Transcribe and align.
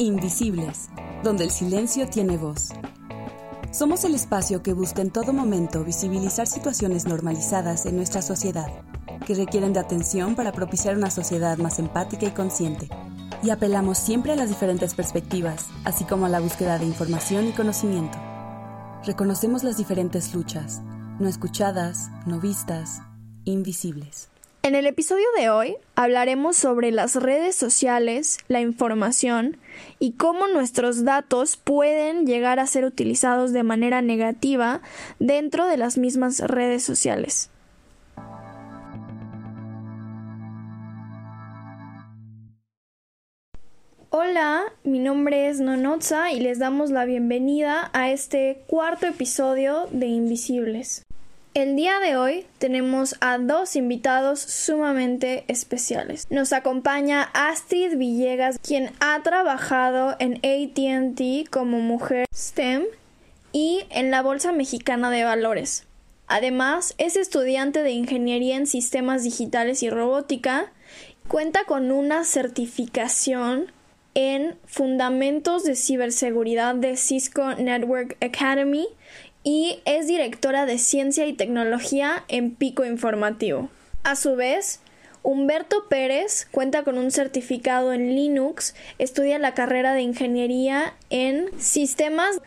Invisibles, 0.00 0.88
donde 1.22 1.44
el 1.44 1.50
silencio 1.50 2.08
tiene 2.08 2.38
voz. 2.38 2.70
Somos 3.70 4.02
el 4.04 4.14
espacio 4.14 4.62
que 4.62 4.72
busca 4.72 5.02
en 5.02 5.10
todo 5.10 5.34
momento 5.34 5.84
visibilizar 5.84 6.46
situaciones 6.46 7.04
normalizadas 7.04 7.84
en 7.84 7.96
nuestra 7.96 8.22
sociedad, 8.22 8.68
que 9.26 9.34
requieren 9.34 9.74
de 9.74 9.80
atención 9.80 10.36
para 10.36 10.52
propiciar 10.52 10.96
una 10.96 11.10
sociedad 11.10 11.58
más 11.58 11.78
empática 11.78 12.24
y 12.24 12.30
consciente. 12.30 12.88
Y 13.42 13.50
apelamos 13.50 13.98
siempre 13.98 14.32
a 14.32 14.36
las 14.36 14.48
diferentes 14.48 14.94
perspectivas, 14.94 15.66
así 15.84 16.04
como 16.04 16.24
a 16.24 16.30
la 16.30 16.40
búsqueda 16.40 16.78
de 16.78 16.86
información 16.86 17.48
y 17.48 17.52
conocimiento. 17.52 18.16
Reconocemos 19.04 19.64
las 19.64 19.76
diferentes 19.76 20.34
luchas, 20.34 20.80
no 21.18 21.28
escuchadas, 21.28 22.08
no 22.24 22.40
vistas, 22.40 23.02
invisibles. 23.44 24.30
En 24.62 24.74
el 24.74 24.86
episodio 24.86 25.24
de 25.38 25.48
hoy 25.48 25.76
hablaremos 25.94 26.54
sobre 26.54 26.90
las 26.90 27.16
redes 27.16 27.56
sociales, 27.56 28.36
la 28.46 28.60
información 28.60 29.56
y 29.98 30.12
cómo 30.12 30.48
nuestros 30.48 31.02
datos 31.02 31.56
pueden 31.56 32.26
llegar 32.26 32.60
a 32.60 32.66
ser 32.66 32.84
utilizados 32.84 33.54
de 33.54 33.62
manera 33.62 34.02
negativa 34.02 34.82
dentro 35.18 35.66
de 35.66 35.78
las 35.78 35.96
mismas 35.96 36.40
redes 36.40 36.82
sociales. 36.84 37.48
Hola, 44.10 44.64
mi 44.84 44.98
nombre 44.98 45.48
es 45.48 45.60
Nonotza 45.60 46.32
y 46.32 46.40
les 46.40 46.58
damos 46.58 46.90
la 46.90 47.06
bienvenida 47.06 47.88
a 47.94 48.10
este 48.10 48.62
cuarto 48.66 49.06
episodio 49.06 49.88
de 49.90 50.08
Invisibles. 50.08 51.06
El 51.52 51.74
día 51.74 51.98
de 51.98 52.16
hoy 52.16 52.46
tenemos 52.58 53.16
a 53.20 53.36
dos 53.36 53.74
invitados 53.74 54.38
sumamente 54.38 55.42
especiales. 55.48 56.28
Nos 56.30 56.52
acompaña 56.52 57.28
Astrid 57.34 57.96
Villegas, 57.96 58.60
quien 58.60 58.92
ha 59.00 59.20
trabajado 59.24 60.14
en 60.20 60.36
ATT 60.36 61.50
como 61.50 61.80
mujer 61.80 62.26
STEM 62.32 62.84
y 63.50 63.82
en 63.90 64.12
la 64.12 64.22
Bolsa 64.22 64.52
Mexicana 64.52 65.10
de 65.10 65.24
Valores. 65.24 65.88
Además, 66.28 66.94
es 66.98 67.16
estudiante 67.16 67.82
de 67.82 67.90
Ingeniería 67.90 68.54
en 68.54 68.68
Sistemas 68.68 69.24
Digitales 69.24 69.82
y 69.82 69.90
Robótica. 69.90 70.70
Cuenta 71.26 71.64
con 71.64 71.90
una 71.90 72.22
certificación 72.22 73.72
en 74.14 74.56
Fundamentos 74.66 75.64
de 75.64 75.74
Ciberseguridad 75.74 76.76
de 76.76 76.96
Cisco 76.96 77.54
Network 77.54 78.16
Academy 78.20 78.86
y 79.42 79.80
es 79.84 80.06
directora 80.06 80.66
de 80.66 80.78
Ciencia 80.78 81.26
y 81.26 81.32
Tecnología 81.32 82.24
en 82.28 82.54
Pico 82.54 82.84
Informativo. 82.84 83.70
A 84.02 84.16
su 84.16 84.36
vez, 84.36 84.80
Humberto 85.22 85.88
Pérez 85.88 86.48
cuenta 86.50 86.82
con 86.82 86.96
un 86.96 87.10
certificado 87.10 87.92
en 87.92 88.14
Linux, 88.14 88.74
estudia 88.98 89.38
la 89.38 89.54
carrera 89.54 89.92
de 89.92 90.02
Ingeniería 90.02 90.94
en 91.10 91.48
Sistemas, 91.58 92.40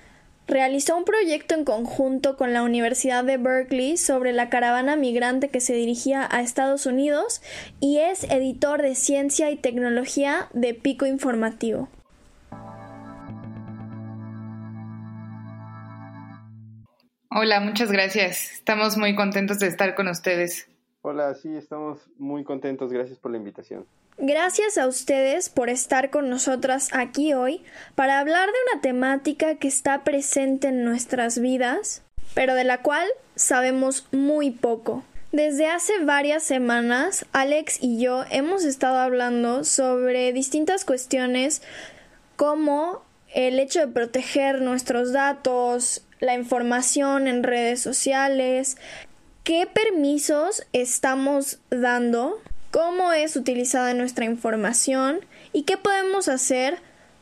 realizó 0.48 0.98
un 0.98 1.06
proyecto 1.06 1.54
en 1.54 1.66
conjunto 1.66 2.36
con 2.36 2.52
la 2.52 2.64
Universidad 2.64 3.24
de 3.24 3.38
Berkeley 3.38 3.98
sobre 3.98 4.34
la 4.34 4.50
caravana 4.50 4.96
migrante 4.96 5.50
que 5.50 5.62
se 5.62 5.74
dirigía 5.74 6.28
a 6.30 6.42
Estados 6.42 6.86
Unidos 6.86 7.42
y 7.80 8.00
es 8.00 8.24
editor 8.26 8.82
de 8.82 8.96
Ciencia 8.96 9.52
y 9.52 9.56
Tecnología 9.56 10.50
de 10.54 10.74
Pico 10.74 11.06
Informativo. 11.06 11.90
Hola, 17.36 17.60
muchas 17.62 17.92
gracias. 17.92 18.52
Estamos 18.52 18.96
muy 18.96 19.16
contentos 19.16 19.58
de 19.58 19.66
estar 19.66 19.96
con 19.96 20.08
ustedes. 20.08 20.68
Hola, 21.02 21.34
sí, 21.34 21.56
estamos 21.56 22.00
muy 22.20 22.44
contentos. 22.44 22.94
Gracias 22.94 23.18
por 23.18 23.32
la 23.32 23.38
invitación. 23.38 23.88
Gracias 24.20 24.78
a 24.78 24.86
ustedes 24.86 25.50
por 25.50 25.70
estar 25.70 26.12
con 26.12 26.30
nosotras 26.30 26.90
aquí 26.94 27.34
hoy 27.34 27.64
para 27.96 28.20
hablar 28.20 28.46
de 28.46 28.56
una 28.72 28.82
temática 28.82 29.56
que 29.56 29.68
está 29.68 30.04
presente 30.04 30.68
en 30.68 30.86
nuestras 30.86 31.40
vidas, 31.40 32.04
pero 32.36 32.54
de 32.54 32.66
la 32.66 32.84
cual 32.84 33.08
sabemos 33.36 34.08
muy 34.12 34.52
poco. 34.52 35.04
Desde 35.32 35.66
hace 35.66 36.06
varias 36.06 36.44
semanas, 36.44 37.26
Alex 37.32 37.80
y 37.82 38.00
yo 38.00 38.26
hemos 38.30 38.64
estado 38.64 39.00
hablando 39.00 39.64
sobre 39.64 40.34
distintas 40.34 40.86
cuestiones 40.86 41.64
como 42.36 43.02
el 43.34 43.60
hecho 43.60 43.80
de 43.80 43.88
proteger 43.88 44.62
nuestros 44.62 45.12
datos, 45.12 46.06
la 46.24 46.36
información 46.36 47.28
en 47.28 47.44
redes 47.44 47.82
sociales, 47.82 48.78
qué 49.44 49.68
permisos 49.68 50.66
estamos 50.72 51.60
dando, 51.70 52.40
cómo 52.72 53.12
es 53.12 53.36
utilizada 53.36 53.94
nuestra 53.94 54.24
información 54.24 55.20
y 55.52 55.64
qué 55.64 55.76
podemos 55.76 56.30
hacer 56.30 56.80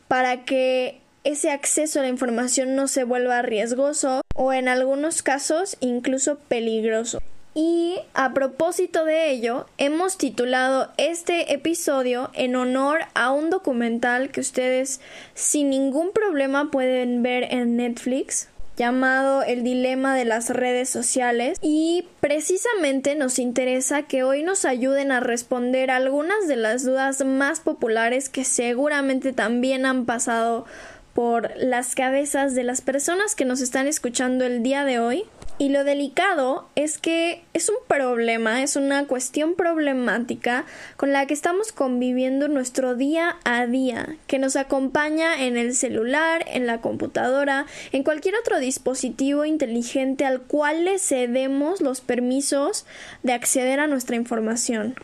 para 0.07 0.45
que 0.45 1.01
ese 1.23 1.49
acceso 1.49 1.99
a 1.99 2.03
la 2.03 2.09
información 2.09 2.75
no 2.75 2.87
se 2.87 3.03
vuelva 3.03 3.41
riesgoso 3.41 4.21
o 4.35 4.53
en 4.53 4.67
algunos 4.67 5.23
casos 5.23 5.77
incluso 5.79 6.37
peligroso. 6.37 7.23
Y 7.55 7.97
a 8.13 8.33
propósito 8.33 9.03
de 9.03 9.31
ello, 9.31 9.65
hemos 9.77 10.17
titulado 10.17 10.91
este 10.97 11.53
episodio 11.53 12.29
en 12.33 12.55
honor 12.55 12.99
a 13.15 13.31
un 13.31 13.49
documental 13.49 14.29
que 14.29 14.41
ustedes 14.41 15.01
sin 15.33 15.71
ningún 15.71 16.11
problema 16.11 16.69
pueden 16.69 17.23
ver 17.23 17.47
en 17.51 17.75
Netflix 17.75 18.47
llamado 18.81 19.43
El 19.43 19.63
dilema 19.63 20.15
de 20.15 20.25
las 20.25 20.49
redes 20.49 20.89
sociales 20.89 21.59
y 21.61 22.07
precisamente 22.19 23.13
nos 23.13 23.37
interesa 23.37 24.01
que 24.01 24.23
hoy 24.23 24.41
nos 24.41 24.65
ayuden 24.65 25.11
a 25.11 25.19
responder 25.19 25.91
algunas 25.91 26.47
de 26.47 26.55
las 26.55 26.83
dudas 26.83 27.23
más 27.23 27.59
populares 27.59 28.27
que 28.27 28.43
seguramente 28.43 29.33
también 29.33 29.85
han 29.85 30.05
pasado 30.05 30.65
por 31.13 31.51
las 31.57 31.93
cabezas 31.93 32.55
de 32.55 32.63
las 32.63 32.81
personas 32.81 33.35
que 33.35 33.45
nos 33.45 33.61
están 33.61 33.85
escuchando 33.85 34.45
el 34.45 34.63
día 34.63 34.83
de 34.83 34.97
hoy. 34.97 35.25
Y 35.57 35.69
lo 35.69 35.83
delicado 35.83 36.69
es 36.75 36.97
que 36.97 37.43
es 37.53 37.69
un 37.69 37.75
problema, 37.87 38.63
es 38.63 38.75
una 38.75 39.05
cuestión 39.05 39.55
problemática 39.55 40.65
con 40.97 41.13
la 41.13 41.27
que 41.27 41.35
estamos 41.35 41.71
conviviendo 41.71 42.47
nuestro 42.47 42.95
día 42.95 43.37
a 43.43 43.67
día, 43.67 44.15
que 44.25 44.39
nos 44.39 44.55
acompaña 44.55 45.45
en 45.45 45.57
el 45.57 45.75
celular, 45.75 46.43
en 46.47 46.65
la 46.65 46.81
computadora, 46.81 47.67
en 47.91 48.03
cualquier 48.03 48.35
otro 48.35 48.59
dispositivo 48.59 49.45
inteligente 49.45 50.25
al 50.25 50.41
cual 50.41 50.85
le 50.85 50.97
cedemos 50.97 51.79
los 51.79 52.01
permisos 52.01 52.87
de 53.21 53.33
acceder 53.33 53.79
a 53.79 53.87
nuestra 53.87 54.15
información. 54.15 54.95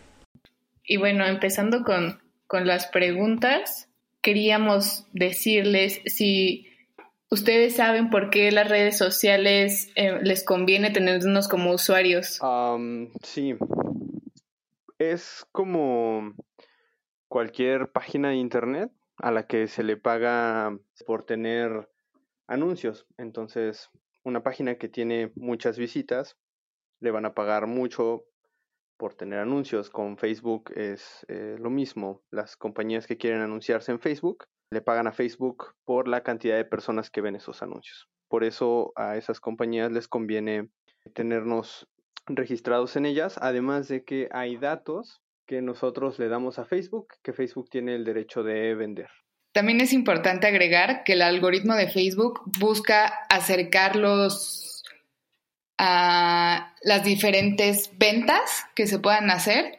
Y 0.84 0.97
bueno, 0.97 1.25
empezando 1.25 1.84
con, 1.84 2.19
con 2.47 2.66
las 2.66 2.88
preguntas, 2.88 3.90
queríamos 4.22 5.06
decirles 5.13 6.02
si 6.06 6.66
¿Ustedes 7.29 7.75
saben 7.75 8.09
por 8.09 8.29
qué 8.29 8.51
las 8.51 8.69
redes 8.69 8.97
sociales 8.97 9.91
eh, 9.95 10.19
les 10.23 10.45
conviene 10.45 10.91
tenernos 10.91 11.49
como 11.49 11.73
usuarios? 11.73 12.39
sí. 13.21 13.55
Es 14.97 15.45
como 15.51 16.33
cualquier 17.27 17.91
página 17.91 18.29
de 18.29 18.38
internet 18.38 18.91
a 19.17 19.31
la 19.31 19.45
que 19.45 19.67
se 19.67 19.83
le 19.83 19.97
paga 19.97 20.77
por 21.05 21.23
tener 21.25 21.89
anuncios. 22.47 23.05
Entonces, 23.17 23.89
una 24.23 24.41
página 24.41 24.77
que 24.77 24.88
tiene 24.88 25.33
muchas 25.35 25.77
visitas, 25.77 26.38
le 26.99 27.11
van 27.11 27.25
a 27.25 27.35
pagar 27.35 27.67
mucho 27.67 28.25
por 28.95 29.15
tener 29.15 29.39
anuncios. 29.39 29.89
Con 29.89 30.17
Facebook 30.17 30.71
es 30.75 31.25
eh, 31.27 31.57
lo 31.59 31.69
mismo. 31.69 32.23
Las 32.31 32.55
compañías 32.55 33.05
que 33.05 33.17
quieren 33.17 33.41
anunciarse 33.41 33.91
en 33.91 33.99
Facebook 33.99 34.47
le 34.72 34.81
pagan 34.81 35.07
a 35.07 35.11
Facebook 35.11 35.75
por 35.85 36.07
la 36.07 36.23
cantidad 36.23 36.57
de 36.57 36.66
personas 36.66 37.09
que 37.09 37.22
ven 37.22 37.35
esos 37.35 37.61
anuncios. 37.61 38.07
Por 38.28 38.44
eso 38.44 38.91
a 38.95 39.16
esas 39.16 39.39
compañías 39.39 39.91
les 39.91 40.07
conviene 40.07 40.69
tenernos 41.13 41.88
registrados 42.25 42.95
en 42.95 43.06
ellas, 43.06 43.38
además 43.41 43.88
de 43.88 44.03
que 44.03 44.27
hay 44.31 44.57
datos 44.57 45.22
que 45.45 45.61
nosotros 45.61 46.19
le 46.19 46.27
damos 46.27 46.59
a 46.59 46.66
Facebook, 46.66 47.13
que 47.23 47.31
Facebook 47.31 47.69
tiene 47.69 47.95
el 47.95 48.03
derecho 48.03 48.44
de 48.44 48.75
vender. 48.75 49.09
También 49.53 49.80
es 49.80 49.94
importante 49.94 50.45
agregar 50.45 51.03
que 51.03 51.13
el 51.13 51.21
algoritmo 51.21 51.74
de 51.75 51.88
Facebook 51.88 52.42
busca 52.59 53.06
acercarlos 53.30 54.83
a 55.77 56.75
las 56.81 57.03
diferentes 57.03 57.92
ventas 57.97 58.65
que 58.75 58.88
se 58.88 59.00
puedan 59.00 59.30
hacer 59.31 59.76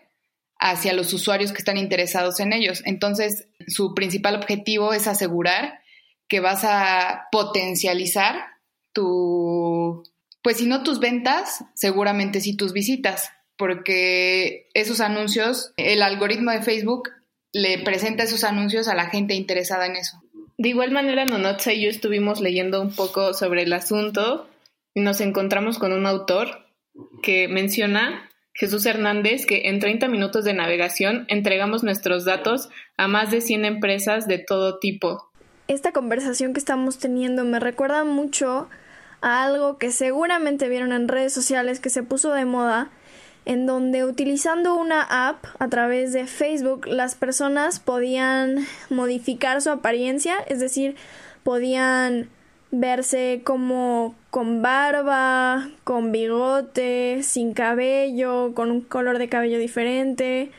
hacia 0.59 0.93
los 0.93 1.13
usuarios 1.13 1.53
que 1.53 1.59
están 1.59 1.77
interesados 1.77 2.41
en 2.41 2.53
ellos. 2.53 2.83
Entonces, 2.85 3.47
su 3.67 3.95
principal 3.95 4.37
objetivo 4.37 4.93
es 4.93 5.07
asegurar 5.07 5.81
que 6.29 6.41
vas 6.41 6.65
a 6.65 7.29
potencializar 7.33 8.45
tu, 8.93 10.03
pues 10.43 10.59
si 10.59 10.67
no 10.67 10.83
tus 10.83 10.99
ventas, 10.99 11.65
seguramente 11.75 12.41
sí 12.41 12.57
tus 12.57 12.73
visitas, 12.73 13.31
porque 13.57 14.69
esos 14.75 15.01
anuncios, 15.01 15.73
el 15.77 16.03
algoritmo 16.03 16.51
de 16.51 16.63
Facebook 16.63 17.11
le 17.53 17.79
presenta 17.79 18.25
esos 18.25 18.45
anuncios 18.45 18.89
a 18.89 18.95
la 18.95 19.07
gente 19.07 19.35
interesada 19.35 19.87
en 19.87 19.97
eso. 19.97 20.23
De 20.59 20.71
igual 20.71 20.91
manera, 20.91 21.25
Nonotza 21.25 21.73
y 21.73 21.83
yo 21.83 21.91
estuvimos 21.91 22.41
leyendo 22.41 22.83
un 22.83 22.93
poco 22.93 23.33
sobre 23.33 23.63
el 23.63 23.73
asunto 23.73 24.49
y 24.93 25.01
nos 25.01 25.21
encontramos 25.21 25.79
con 25.79 25.93
un 25.93 26.05
autor 26.05 26.67
que 27.23 27.47
menciona 27.47 28.28
Jesús 28.59 28.87
Hernández 28.87 29.47
que 29.47 29.69
en 29.69 29.79
30 29.79 30.09
minutos 30.09 30.45
de 30.45 30.53
navegación 30.53 31.27
entregamos 31.29 31.85
nuestros 31.85 32.25
datos 32.25 32.69
a 32.97 33.07
más 33.07 33.31
de 33.31 33.41
100 33.41 33.65
empresas 33.65 34.27
de 34.27 34.39
todo 34.39 34.81
tipo. 34.81 35.31
esta 35.69 35.93
conversación 35.93 36.55
que 36.55 36.59
estamos 36.59 36.99
teniendo 36.99 37.45
me 37.45 37.61
recuerda 37.61 38.03
mucho 38.03 38.69
a 39.21 39.45
algo 39.45 39.79
que 39.79 39.93
seguramente 39.93 40.69
vieron 40.69 40.93
en 40.93 41.07
redes 41.07 41.33
sociales 41.33 41.79
que 41.79 41.91
se 41.91 42.03
puso 42.03 42.33
de 42.33 42.47
moda, 42.47 42.91
en 43.45 43.65
donde 43.65 44.05
utilizando 44.05 44.75
una 44.75 45.03
app 45.29 45.45
a 45.61 45.69
través 45.69 46.13
de 46.13 46.27
Facebook 46.27 46.87
las 46.89 47.15
personas 47.15 47.79
podían 47.79 48.67
modificar 48.91 49.63
su 49.63 49.71
apariencia, 49.71 50.35
es 50.49 50.59
decir, 50.59 50.97
podían 51.45 52.29
verse 52.73 53.41
como 53.45 54.17
con 54.39 54.63
barba, 54.63 55.69
con 55.83 56.13
bigote, 56.13 57.25
sin 57.25 57.55
cabello, 57.55 58.53
con 58.55 58.71
un 58.71 58.83
color 58.83 59.19
de 59.19 59.29
cabello 59.29 59.59
diferente 59.59 60.53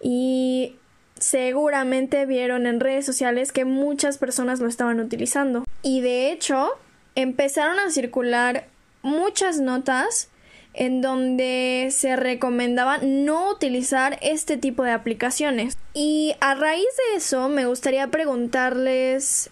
y 0.00 0.76
seguramente 1.18 2.24
vieron 2.24 2.66
en 2.66 2.80
redes 2.80 3.04
sociales 3.04 3.52
que 3.52 3.66
muchas 3.66 4.16
personas 4.16 4.60
lo 4.60 4.68
estaban 4.68 5.00
utilizando. 5.00 5.64
Y 5.82 6.00
de 6.00 6.32
hecho, 6.32 6.70
empezaron 7.14 7.78
a 7.78 7.90
circular 7.90 8.68
muchas 9.02 9.60
notas 9.60 10.30
en 10.72 11.02
donde 11.02 11.88
se 11.90 12.16
recomendaba 12.16 13.00
no 13.02 13.50
utilizar 13.50 14.18
este 14.22 14.56
tipo 14.56 14.82
de 14.82 14.92
aplicaciones. 14.92 15.76
Y 15.92 16.36
a 16.40 16.54
raíz 16.54 16.86
de 17.10 17.18
eso 17.18 17.50
me 17.50 17.66
gustaría 17.66 18.06
preguntarles 18.06 19.50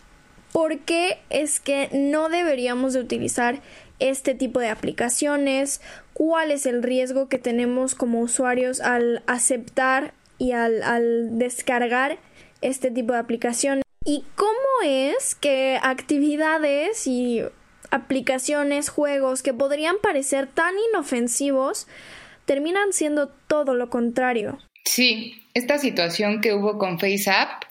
por 0.53 0.79
qué 0.81 1.19
es 1.31 1.61
que 1.61 1.89
no 1.93 2.29
deberíamos 2.29 2.95
de 2.95 3.01
utilizar 3.01 3.61
este 3.99 4.35
tipo 4.35 4.61
de 4.61 4.69
aplicaciones, 4.69 5.81
cuál 6.13 6.51
es 6.51 6.67
el 6.67 6.83
riesgo 6.83 7.29
que 7.29 7.39
tenemos 7.39 7.95
como 7.95 8.21
usuarios 8.21 8.81
al 8.81 9.23
aceptar 9.27 10.15
y 10.39 10.53
al, 10.53 10.83
al 10.83 11.39
descargar 11.39 12.19
este 12.61 12.91
tipo 12.91 13.13
de 13.13 13.19
aplicaciones 13.19 13.83
y 14.05 14.25
cómo 14.37 14.53
es 14.85 15.35
que 15.35 15.79
actividades 15.83 17.07
y 17.07 17.43
aplicaciones, 17.91 18.89
juegos 18.89 19.43
que 19.43 19.53
podrían 19.53 19.97
parecer 20.03 20.47
tan 20.47 20.75
inofensivos 20.91 21.87
terminan 22.47 22.93
siendo 22.93 23.29
todo 23.29 23.75
lo 23.75 23.91
contrario. 23.91 24.59
Sí, 24.85 25.45
esta 25.53 25.79
situación 25.79 26.41
que 26.41 26.55
hubo 26.55 26.79
con 26.79 26.99
FaceApp 26.99 27.65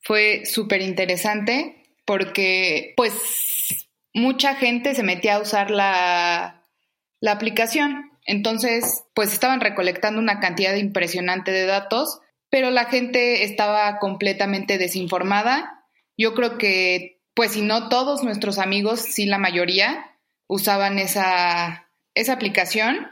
fue 0.00 0.44
súper 0.46 0.82
interesante 0.82 1.81
porque 2.12 2.92
pues 2.94 3.88
mucha 4.12 4.54
gente 4.54 4.94
se 4.94 5.02
metía 5.02 5.36
a 5.36 5.40
usar 5.40 5.70
la, 5.70 6.66
la 7.20 7.32
aplicación. 7.32 8.10
Entonces, 8.26 9.04
pues 9.14 9.32
estaban 9.32 9.62
recolectando 9.62 10.20
una 10.20 10.38
cantidad 10.38 10.74
impresionante 10.74 11.52
de 11.52 11.64
datos, 11.64 12.20
pero 12.50 12.70
la 12.70 12.84
gente 12.84 13.44
estaba 13.44 13.98
completamente 13.98 14.76
desinformada. 14.76 15.86
Yo 16.18 16.34
creo 16.34 16.58
que 16.58 17.22
pues 17.32 17.52
si 17.52 17.62
no 17.62 17.88
todos 17.88 18.22
nuestros 18.22 18.58
amigos, 18.58 19.00
sí 19.00 19.24
la 19.24 19.38
mayoría, 19.38 20.18
usaban 20.48 20.98
esa, 20.98 21.88
esa 22.14 22.34
aplicación 22.34 23.08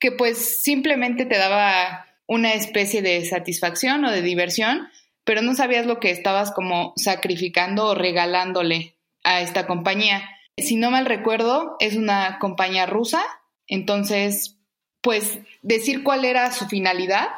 que 0.00 0.10
pues 0.10 0.62
simplemente 0.62 1.26
te 1.26 1.36
daba 1.36 2.06
una 2.26 2.54
especie 2.54 3.02
de 3.02 3.26
satisfacción 3.26 4.06
o 4.06 4.10
de 4.10 4.22
diversión, 4.22 4.88
pero 5.28 5.42
no 5.42 5.54
sabías 5.54 5.84
lo 5.84 6.00
que 6.00 6.10
estabas 6.10 6.52
como 6.52 6.94
sacrificando 6.96 7.88
o 7.88 7.94
regalándole 7.94 8.96
a 9.24 9.42
esta 9.42 9.66
compañía. 9.66 10.26
Si 10.56 10.76
no 10.76 10.90
mal 10.90 11.04
recuerdo, 11.04 11.76
es 11.80 11.96
una 11.96 12.38
compañía 12.38 12.86
rusa, 12.86 13.22
entonces, 13.66 14.56
pues 15.02 15.40
decir 15.60 16.02
cuál 16.02 16.24
era 16.24 16.50
su 16.50 16.66
finalidad 16.66 17.28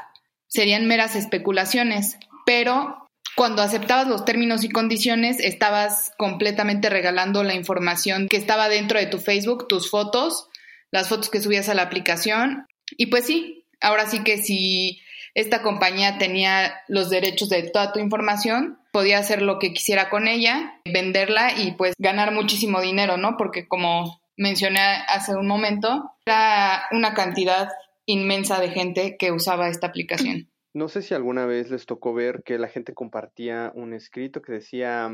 serían 0.46 0.86
meras 0.86 1.16
especulaciones, 1.16 2.16
pero 2.46 3.08
cuando 3.34 3.60
aceptabas 3.60 4.06
los 4.06 4.24
términos 4.24 4.62
y 4.62 4.68
condiciones, 4.68 5.40
estabas 5.40 6.12
completamente 6.16 6.90
regalando 6.90 7.42
la 7.42 7.56
información 7.56 8.28
que 8.28 8.36
estaba 8.36 8.68
dentro 8.68 9.00
de 9.00 9.06
tu 9.06 9.18
Facebook, 9.18 9.66
tus 9.66 9.90
fotos, 9.90 10.46
las 10.92 11.08
fotos 11.08 11.28
que 11.28 11.40
subías 11.40 11.68
a 11.68 11.74
la 11.74 11.82
aplicación. 11.82 12.68
Y 12.96 13.06
pues 13.06 13.26
sí, 13.26 13.66
ahora 13.80 14.06
sí 14.06 14.22
que 14.22 14.38
si 14.38 15.00
esta 15.34 15.62
compañía 15.62 16.18
tenía 16.18 16.74
los 16.88 17.10
derechos 17.10 17.48
de 17.48 17.62
toda 17.70 17.92
tu 17.92 18.00
información, 18.00 18.78
podía 18.92 19.18
hacer 19.18 19.42
lo 19.42 19.58
que 19.58 19.72
quisiera 19.72 20.10
con 20.10 20.28
ella, 20.28 20.80
venderla 20.84 21.52
y 21.58 21.72
pues 21.72 21.94
ganar 21.98 22.32
muchísimo 22.32 22.80
dinero, 22.80 23.16
¿no? 23.16 23.36
Porque 23.36 23.68
como 23.68 24.20
mencioné 24.36 24.80
hace 24.80 25.34
un 25.34 25.46
momento, 25.46 26.10
era 26.26 26.84
una 26.92 27.14
cantidad 27.14 27.68
inmensa 28.06 28.60
de 28.60 28.70
gente 28.70 29.16
que 29.18 29.32
usaba 29.32 29.68
esta 29.68 29.86
aplicación. 29.86 30.50
No 30.72 30.88
sé 30.88 31.02
si 31.02 31.14
alguna 31.14 31.46
vez 31.46 31.70
les 31.70 31.86
tocó 31.86 32.14
ver 32.14 32.42
que 32.44 32.58
la 32.58 32.68
gente 32.68 32.94
compartía 32.94 33.72
un 33.74 33.92
escrito 33.92 34.40
que 34.40 34.52
decía, 34.52 35.10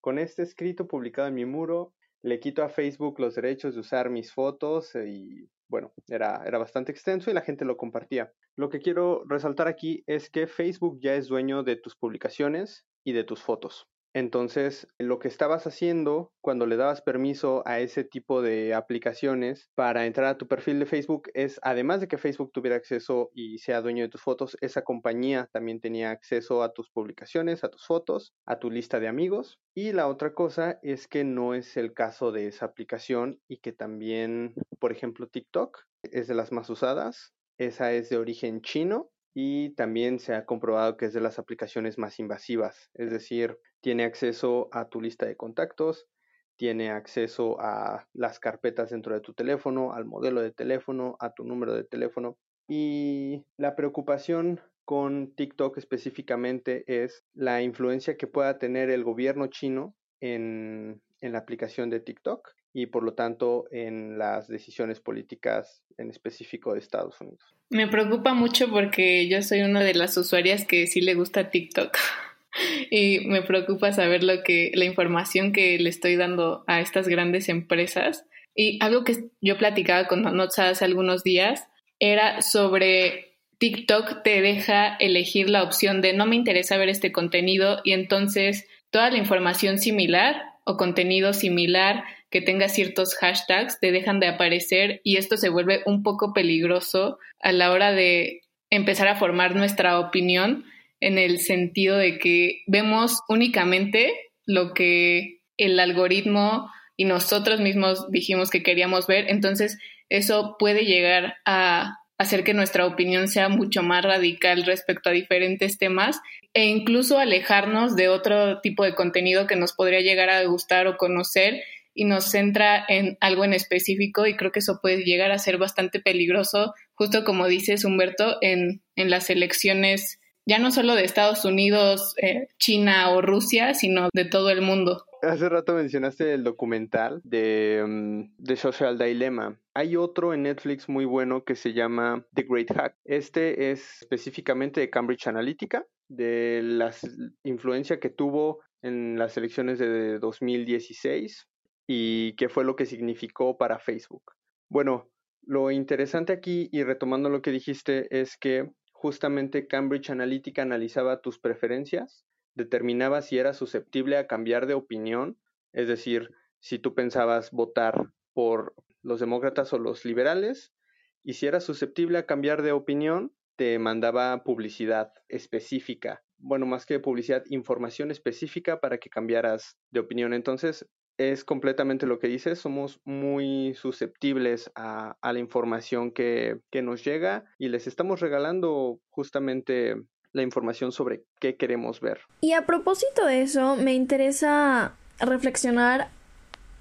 con 0.00 0.18
este 0.18 0.42
escrito 0.42 0.86
publicado 0.88 1.28
en 1.28 1.34
mi 1.34 1.44
muro, 1.44 1.94
le 2.22 2.40
quito 2.40 2.64
a 2.64 2.68
Facebook 2.68 3.20
los 3.20 3.36
derechos 3.36 3.74
de 3.74 3.80
usar 3.80 4.10
mis 4.10 4.32
fotos 4.32 4.94
y 4.96 5.48
bueno, 5.68 5.92
era, 6.08 6.42
era 6.46 6.58
bastante 6.58 6.92
extenso 6.92 7.30
y 7.30 7.34
la 7.34 7.42
gente 7.42 7.64
lo 7.64 7.76
compartía. 7.76 8.32
Lo 8.56 8.68
que 8.68 8.80
quiero 8.80 9.24
resaltar 9.26 9.68
aquí 9.68 10.04
es 10.06 10.30
que 10.30 10.46
Facebook 10.46 10.98
ya 11.00 11.14
es 11.14 11.28
dueño 11.28 11.62
de 11.62 11.76
tus 11.76 11.96
publicaciones 11.96 12.86
y 13.04 13.12
de 13.12 13.24
tus 13.24 13.42
fotos. 13.42 13.88
Entonces, 14.16 14.88
lo 14.98 15.18
que 15.18 15.28
estabas 15.28 15.66
haciendo 15.66 16.32
cuando 16.40 16.64
le 16.64 16.78
dabas 16.78 17.02
permiso 17.02 17.62
a 17.66 17.80
ese 17.80 18.02
tipo 18.02 18.40
de 18.40 18.72
aplicaciones 18.72 19.68
para 19.74 20.06
entrar 20.06 20.28
a 20.28 20.38
tu 20.38 20.48
perfil 20.48 20.78
de 20.78 20.86
Facebook 20.86 21.28
es, 21.34 21.60
además 21.62 22.00
de 22.00 22.08
que 22.08 22.16
Facebook 22.16 22.50
tuviera 22.50 22.76
acceso 22.76 23.28
y 23.34 23.58
sea 23.58 23.82
dueño 23.82 24.04
de 24.04 24.08
tus 24.08 24.22
fotos, 24.22 24.56
esa 24.62 24.80
compañía 24.80 25.50
también 25.52 25.82
tenía 25.82 26.12
acceso 26.12 26.62
a 26.62 26.72
tus 26.72 26.88
publicaciones, 26.88 27.62
a 27.62 27.68
tus 27.68 27.84
fotos, 27.84 28.32
a 28.46 28.58
tu 28.58 28.70
lista 28.70 29.00
de 29.00 29.08
amigos. 29.08 29.58
Y 29.74 29.92
la 29.92 30.08
otra 30.08 30.32
cosa 30.32 30.78
es 30.82 31.08
que 31.08 31.22
no 31.22 31.52
es 31.52 31.76
el 31.76 31.92
caso 31.92 32.32
de 32.32 32.46
esa 32.46 32.64
aplicación 32.64 33.42
y 33.46 33.58
que 33.58 33.72
también, 33.74 34.54
por 34.78 34.92
ejemplo, 34.92 35.28
TikTok 35.28 35.76
es 36.04 36.26
de 36.26 36.34
las 36.34 36.52
más 36.52 36.70
usadas. 36.70 37.34
Esa 37.58 37.92
es 37.92 38.08
de 38.08 38.16
origen 38.16 38.62
chino 38.62 39.10
y 39.38 39.74
también 39.74 40.18
se 40.18 40.34
ha 40.34 40.46
comprobado 40.46 40.96
que 40.96 41.04
es 41.04 41.12
de 41.12 41.20
las 41.20 41.38
aplicaciones 41.38 41.98
más 41.98 42.18
invasivas, 42.18 42.88
es 42.94 43.10
decir, 43.10 43.58
tiene 43.86 44.02
acceso 44.02 44.68
a 44.72 44.88
tu 44.88 45.00
lista 45.00 45.26
de 45.26 45.36
contactos, 45.36 46.08
tiene 46.56 46.90
acceso 46.90 47.60
a 47.60 48.08
las 48.14 48.40
carpetas 48.40 48.90
dentro 48.90 49.14
de 49.14 49.20
tu 49.20 49.32
teléfono, 49.32 49.92
al 49.92 50.04
modelo 50.04 50.42
de 50.42 50.50
teléfono, 50.50 51.16
a 51.20 51.34
tu 51.34 51.44
número 51.44 51.72
de 51.72 51.84
teléfono. 51.84 52.36
Y 52.66 53.44
la 53.56 53.76
preocupación 53.76 54.60
con 54.84 55.36
TikTok 55.36 55.78
específicamente 55.78 56.82
es 57.04 57.22
la 57.32 57.62
influencia 57.62 58.16
que 58.16 58.26
pueda 58.26 58.58
tener 58.58 58.90
el 58.90 59.04
gobierno 59.04 59.46
chino 59.46 59.94
en, 60.20 61.00
en 61.20 61.30
la 61.30 61.38
aplicación 61.38 61.88
de 61.88 62.00
TikTok 62.00 62.56
y 62.72 62.86
por 62.86 63.04
lo 63.04 63.14
tanto 63.14 63.66
en 63.70 64.18
las 64.18 64.48
decisiones 64.48 64.98
políticas 64.98 65.84
en 65.96 66.10
específico 66.10 66.72
de 66.72 66.80
Estados 66.80 67.20
Unidos. 67.20 67.54
Me 67.70 67.86
preocupa 67.86 68.34
mucho 68.34 68.68
porque 68.68 69.28
yo 69.28 69.42
soy 69.42 69.62
una 69.62 69.84
de 69.84 69.94
las 69.94 70.16
usuarias 70.16 70.66
que 70.66 70.88
sí 70.88 71.00
le 71.00 71.14
gusta 71.14 71.50
TikTok 71.50 71.96
y 72.90 73.20
me 73.26 73.42
preocupa 73.42 73.92
saber 73.92 74.22
lo 74.22 74.42
que 74.42 74.70
la 74.74 74.84
información 74.84 75.52
que 75.52 75.78
le 75.78 75.88
estoy 75.88 76.16
dando 76.16 76.64
a 76.66 76.80
estas 76.80 77.08
grandes 77.08 77.48
empresas. 77.48 78.24
Y 78.54 78.78
algo 78.82 79.04
que 79.04 79.16
yo 79.40 79.58
platicaba 79.58 80.06
con 80.06 80.22
Notza 80.22 80.68
hace 80.68 80.84
algunos 80.84 81.22
días 81.22 81.68
era 81.98 82.42
sobre 82.42 83.36
TikTok 83.58 84.22
te 84.22 84.40
deja 84.42 84.96
elegir 84.96 85.48
la 85.48 85.62
opción 85.62 86.00
de 86.02 86.12
no 86.12 86.26
me 86.26 86.36
interesa 86.36 86.76
ver 86.76 86.88
este 86.88 87.12
contenido 87.12 87.80
y 87.84 87.92
entonces 87.92 88.66
toda 88.90 89.10
la 89.10 89.18
información 89.18 89.78
similar 89.78 90.42
o 90.64 90.76
contenido 90.76 91.32
similar 91.32 92.04
que 92.30 92.42
tenga 92.42 92.68
ciertos 92.68 93.14
hashtags 93.14 93.80
te 93.80 93.92
dejan 93.92 94.20
de 94.20 94.26
aparecer 94.26 95.00
y 95.04 95.16
esto 95.16 95.36
se 95.36 95.48
vuelve 95.48 95.82
un 95.86 96.02
poco 96.02 96.34
peligroso 96.34 97.18
a 97.40 97.52
la 97.52 97.70
hora 97.70 97.92
de 97.92 98.42
empezar 98.68 99.08
a 99.08 99.16
formar 99.16 99.54
nuestra 99.54 100.00
opinión 100.00 100.64
en 101.00 101.18
el 101.18 101.38
sentido 101.40 101.96
de 101.96 102.18
que 102.18 102.62
vemos 102.66 103.20
únicamente 103.28 104.12
lo 104.46 104.72
que 104.74 105.40
el 105.56 105.78
algoritmo 105.80 106.70
y 106.96 107.04
nosotros 107.04 107.60
mismos 107.60 108.10
dijimos 108.10 108.50
que 108.50 108.62
queríamos 108.62 109.06
ver, 109.06 109.26
entonces 109.28 109.78
eso 110.08 110.56
puede 110.58 110.84
llegar 110.84 111.34
a 111.44 111.96
hacer 112.18 112.44
que 112.44 112.54
nuestra 112.54 112.86
opinión 112.86 113.28
sea 113.28 113.48
mucho 113.48 113.82
más 113.82 114.02
radical 114.04 114.64
respecto 114.64 115.10
a 115.10 115.12
diferentes 115.12 115.78
temas 115.78 116.18
e 116.54 116.64
incluso 116.64 117.18
alejarnos 117.18 117.94
de 117.96 118.08
otro 118.08 118.60
tipo 118.60 118.84
de 118.84 118.94
contenido 118.94 119.46
que 119.46 119.56
nos 119.56 119.74
podría 119.74 120.00
llegar 120.00 120.30
a 120.30 120.42
gustar 120.44 120.86
o 120.86 120.96
conocer 120.96 121.62
y 121.94 122.04
nos 122.04 122.30
centra 122.30 122.84
en 122.88 123.18
algo 123.20 123.44
en 123.44 123.52
específico. 123.52 124.26
Y 124.26 124.36
creo 124.36 124.52
que 124.52 124.60
eso 124.60 124.78
puede 124.80 125.04
llegar 125.04 125.30
a 125.30 125.38
ser 125.38 125.58
bastante 125.58 126.00
peligroso, 126.00 126.74
justo 126.94 127.24
como 127.24 127.46
dices 127.48 127.84
Humberto, 127.84 128.38
en, 128.40 128.82
en 128.96 129.10
las 129.10 129.28
elecciones 129.28 130.20
ya 130.46 130.58
no 130.58 130.70
solo 130.70 130.94
de 130.94 131.04
Estados 131.04 131.44
Unidos, 131.44 132.14
eh, 132.22 132.48
China 132.58 133.10
o 133.10 133.20
Rusia, 133.20 133.74
sino 133.74 134.08
de 134.12 134.24
todo 134.24 134.50
el 134.50 134.62
mundo. 134.62 135.04
Hace 135.22 135.48
rato 135.48 135.74
mencionaste 135.74 136.34
el 136.34 136.44
documental 136.44 137.20
de, 137.24 137.84
mm, 137.86 138.34
de, 138.38 138.56
Social 138.56 138.96
Dilemma. 138.96 139.58
Hay 139.74 139.96
otro 139.96 140.32
en 140.32 140.42
Netflix 140.42 140.88
muy 140.88 141.04
bueno 141.04 141.44
que 141.44 141.56
se 141.56 141.72
llama 141.72 142.24
The 142.34 142.46
Great 142.48 142.70
Hack. 142.72 142.96
Este 143.04 143.72
es 143.72 144.02
específicamente 144.02 144.80
de 144.80 144.90
Cambridge 144.90 145.26
Analytica 145.26 145.84
de 146.08 146.60
la 146.62 146.94
influencia 147.42 147.98
que 147.98 148.10
tuvo 148.10 148.60
en 148.82 149.18
las 149.18 149.36
elecciones 149.36 149.78
de 149.78 150.18
2016 150.20 151.48
y 151.88 152.34
qué 152.36 152.48
fue 152.48 152.64
lo 152.64 152.76
que 152.76 152.86
significó 152.86 153.56
para 153.56 153.78
Facebook. 153.78 154.22
Bueno, 154.68 155.10
lo 155.42 155.70
interesante 155.70 156.32
aquí 156.32 156.68
y 156.72 156.82
retomando 156.84 157.28
lo 157.28 157.42
que 157.42 157.50
dijiste 157.50 158.06
es 158.10 158.36
que 158.36 158.70
justamente 159.06 159.68
Cambridge 159.68 160.10
Analytica 160.10 160.62
analizaba 160.62 161.20
tus 161.20 161.38
preferencias, 161.38 162.26
determinaba 162.56 163.22
si 163.22 163.38
eras 163.38 163.56
susceptible 163.56 164.16
a 164.16 164.26
cambiar 164.26 164.66
de 164.66 164.74
opinión, 164.74 165.38
es 165.72 165.86
decir, 165.86 166.32
si 166.58 166.80
tú 166.80 166.92
pensabas 166.92 167.52
votar 167.52 168.10
por 168.32 168.74
los 169.02 169.20
demócratas 169.20 169.72
o 169.72 169.78
los 169.78 170.04
liberales, 170.04 170.74
y 171.22 171.34
si 171.34 171.46
eras 171.46 171.62
susceptible 171.62 172.18
a 172.18 172.26
cambiar 172.26 172.62
de 172.62 172.72
opinión, 172.72 173.32
te 173.54 173.78
mandaba 173.78 174.42
publicidad 174.42 175.12
específica. 175.28 176.24
Bueno, 176.38 176.66
más 176.66 176.84
que 176.84 176.98
publicidad, 176.98 177.44
información 177.48 178.10
específica 178.10 178.80
para 178.80 178.98
que 178.98 179.08
cambiaras 179.08 179.78
de 179.92 180.00
opinión. 180.00 180.34
Entonces, 180.34 180.84
es 181.18 181.44
completamente 181.44 182.06
lo 182.06 182.18
que 182.18 182.28
dices, 182.28 182.58
somos 182.58 183.00
muy 183.04 183.74
susceptibles 183.74 184.70
a, 184.74 185.16
la 185.22 185.38
información 185.38 186.10
que, 186.10 186.60
que, 186.70 186.82
nos 186.82 187.04
llega 187.04 187.44
y 187.58 187.68
les 187.68 187.86
estamos 187.86 188.20
regalando 188.20 189.00
justamente 189.10 189.96
la 190.32 190.42
información 190.42 190.92
sobre 190.92 191.24
qué 191.40 191.56
queremos 191.56 192.00
ver. 192.00 192.20
Y 192.40 192.52
a 192.52 192.66
propósito 192.66 193.24
de 193.26 193.42
eso, 193.42 193.76
me 193.76 193.94
interesa 193.94 194.94
reflexionar 195.18 196.08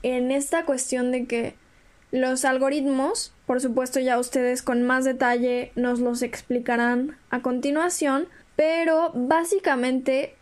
en 0.04 0.32
esta 0.32 0.65
cuestión 0.65 1.12
de 1.12 1.25
que 1.25 1.56
los 2.12 2.46
algoritmos, 2.46 3.34
por 3.46 3.62
supuesto 3.62 4.00
ya 4.00 4.20
ustedes 4.20 4.62
con 4.62 4.84
más 4.84 5.06
detalle 5.06 5.72
nos 5.75 6.00
los 6.00 6.22
explicarán 6.22 7.18
a 7.30 7.42
continuación, 7.42 8.27
pero 8.56 9.12
básicamente 9.13 10.35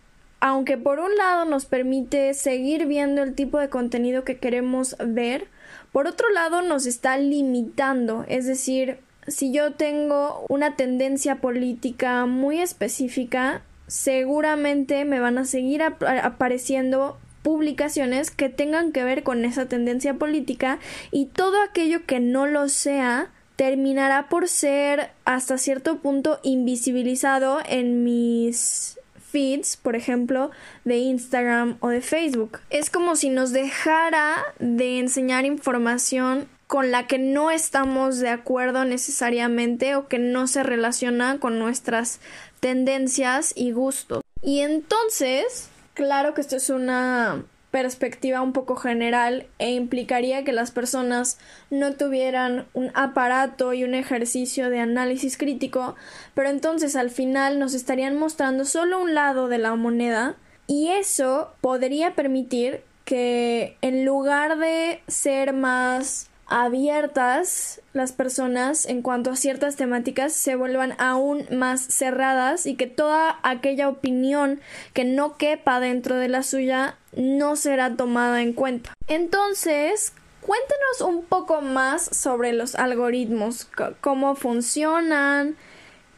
aunque 0.44 0.78
por 0.78 1.00
un 1.00 1.16
lado 1.16 1.46
nos 1.46 1.64
permite 1.64 2.34
seguir 2.34 2.86
viendo 2.86 3.24
el 3.24 3.34
tipo 3.34 3.60
de 3.60 3.70
contenido 3.70 4.26
que 4.26 4.40
queremos 4.40 4.98
ver, 5.00 5.48
por 5.94 6.06
otro 6.06 6.30
lado 6.32 6.62
nos 6.62 6.86
está 6.86 7.18
limitando, 7.18 8.26
es 8.28 8.46
decir, 8.46 8.98
si 9.26 9.54
yo 9.54 9.72
tengo 9.72 10.46
una 10.50 10.76
tendencia 10.76 11.38
política 11.38 12.26
muy 12.26 12.60
específica, 12.60 13.62
seguramente 13.88 15.06
me 15.06 15.22
van 15.22 15.38
a 15.38 15.46
seguir 15.46 15.82
apareciendo 15.82 17.18
publicaciones 17.42 18.30
que 18.30 18.50
tengan 18.50 18.92
que 18.92 19.06
ver 19.06 19.24
con 19.24 19.46
esa 19.46 19.70
tendencia 19.70 20.16
política 20.16 20.80
y 21.10 21.28
todo 21.28 21.62
aquello 21.62 22.06
que 22.06 22.20
no 22.20 22.48
lo 22.48 22.68
sea 22.68 23.32
terminará 23.56 24.28
por 24.28 24.50
ser 24.50 25.12
hasta 25.24 25.58
cierto 25.58 26.00
punto 26.00 26.42
invisibilizado 26.44 27.60
en 27.66 28.04
mis 28.04 29.00
feeds, 29.34 29.76
por 29.78 29.96
ejemplo, 29.96 30.52
de 30.86 30.98
Instagram 30.98 31.78
o 31.80 31.90
de 31.90 32.02
Facebook. 32.02 32.60
Es 32.70 32.92
como 32.92 33.16
si 33.16 33.30
nos 33.30 33.52
dejara 33.52 34.36
de 34.60 35.00
enseñar 35.00 35.44
información 35.46 36.48
con 36.68 36.92
la 36.92 37.08
que 37.08 37.18
no 37.18 37.52
estamos 37.52 38.20
de 38.20 38.30
acuerdo 38.30 38.86
necesariamente 38.86 39.96
o 39.96 40.08
que 40.08 40.20
no 40.20 40.48
se 40.48 40.64
relaciona 40.64 41.40
con 41.40 41.60
nuestras 41.60 42.20
tendencias 42.60 43.54
y 43.56 43.72
gustos. 43.72 44.22
Y 44.42 44.60
entonces, 44.60 45.70
claro 45.96 46.34
que 46.34 46.42
esto 46.42 46.56
es 46.56 46.70
una 46.70 47.44
perspectiva 47.74 48.44
un 48.44 48.54
poco 48.54 48.76
general 48.76 49.48
e 49.58 49.72
implicaría 49.72 50.44
que 50.44 50.52
las 50.54 50.70
personas 50.70 51.40
no 51.72 51.94
tuvieran 51.94 52.68
un 52.74 52.92
aparato 52.94 53.74
y 53.74 53.84
un 53.84 53.96
ejercicio 53.96 54.70
de 54.70 54.80
análisis 54.80 55.40
crítico, 55.40 55.96
pero 56.36 56.50
entonces 56.50 56.96
al 56.96 57.10
final 57.10 57.58
nos 57.58 57.74
estarían 57.74 58.16
mostrando 58.16 58.66
solo 58.66 59.02
un 59.02 59.16
lado 59.16 59.48
de 59.48 59.58
la 59.58 59.74
moneda 59.74 60.36
y 60.68 60.90
eso 60.90 61.52
podría 61.62 62.14
permitir 62.14 62.84
que 63.06 63.76
en 63.82 64.06
lugar 64.06 64.60
de 64.60 65.02
ser 65.08 65.52
más 65.52 66.30
abiertas 66.48 67.82
las 67.94 68.12
personas 68.12 68.86
en 68.86 69.02
cuanto 69.02 69.32
a 69.32 69.36
ciertas 69.36 69.76
temáticas 69.76 70.34
se 70.34 70.56
vuelvan 70.56 70.94
aún 70.98 71.46
más 71.52 71.82
cerradas 71.82 72.66
y 72.66 72.76
que 72.76 72.88
toda 72.88 73.40
aquella 73.44 73.90
opinión 73.90 74.60
que 74.94 75.06
no 75.06 75.38
quepa 75.38 75.80
dentro 75.80 76.16
de 76.16 76.28
la 76.28 76.44
suya 76.44 76.98
no 77.16 77.56
será 77.56 77.96
tomada 77.96 78.42
en 78.42 78.54
cuenta. 78.54 78.94
Entonces, 79.08 80.14
cuéntenos 80.42 81.02
un 81.02 81.24
poco 81.24 81.62
más 81.62 82.04
sobre 82.04 82.54
los 82.54 82.76
algoritmos, 82.76 83.70
cómo 84.02 84.36
funcionan, 84.36 85.56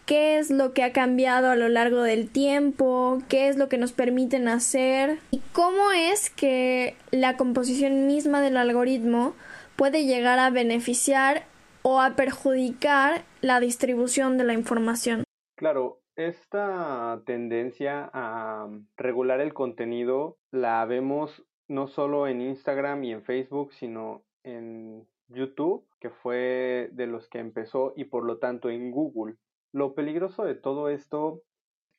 qué 0.05 0.37
es 0.37 0.49
lo 0.49 0.73
que 0.73 0.83
ha 0.83 0.93
cambiado 0.93 1.49
a 1.49 1.55
lo 1.55 1.67
largo 1.69 2.01
del 2.01 2.29
tiempo, 2.29 3.21
qué 3.27 3.49
es 3.49 3.57
lo 3.57 3.69
que 3.69 3.77
nos 3.77 3.91
permiten 3.91 4.47
hacer 4.47 5.19
y 5.31 5.41
cómo 5.51 5.91
es 5.91 6.29
que 6.29 6.95
la 7.11 7.37
composición 7.37 8.07
misma 8.07 8.41
del 8.41 8.57
algoritmo 8.57 9.33
puede 9.75 10.05
llegar 10.05 10.39
a 10.39 10.49
beneficiar 10.49 11.43
o 11.81 12.01
a 12.01 12.15
perjudicar 12.15 13.23
la 13.41 13.59
distribución 13.59 14.37
de 14.37 14.43
la 14.43 14.53
información. 14.53 15.23
Claro, 15.55 16.01
esta 16.15 17.21
tendencia 17.25 18.09
a 18.13 18.69
regular 18.97 19.41
el 19.41 19.53
contenido 19.53 20.37
la 20.51 20.83
vemos 20.85 21.45
no 21.67 21.87
solo 21.87 22.27
en 22.27 22.41
Instagram 22.41 23.03
y 23.03 23.11
en 23.11 23.23
Facebook, 23.23 23.73
sino 23.73 24.23
en 24.43 25.07
YouTube, 25.27 25.85
que 25.99 26.09
fue 26.09 26.89
de 26.93 27.07
los 27.07 27.27
que 27.29 27.39
empezó, 27.39 27.93
y 27.95 28.05
por 28.05 28.23
lo 28.25 28.37
tanto 28.37 28.69
en 28.69 28.91
Google. 28.91 29.35
Lo 29.71 29.93
peligroso 29.93 30.43
de 30.43 30.55
todo 30.55 30.89
esto 30.89 31.41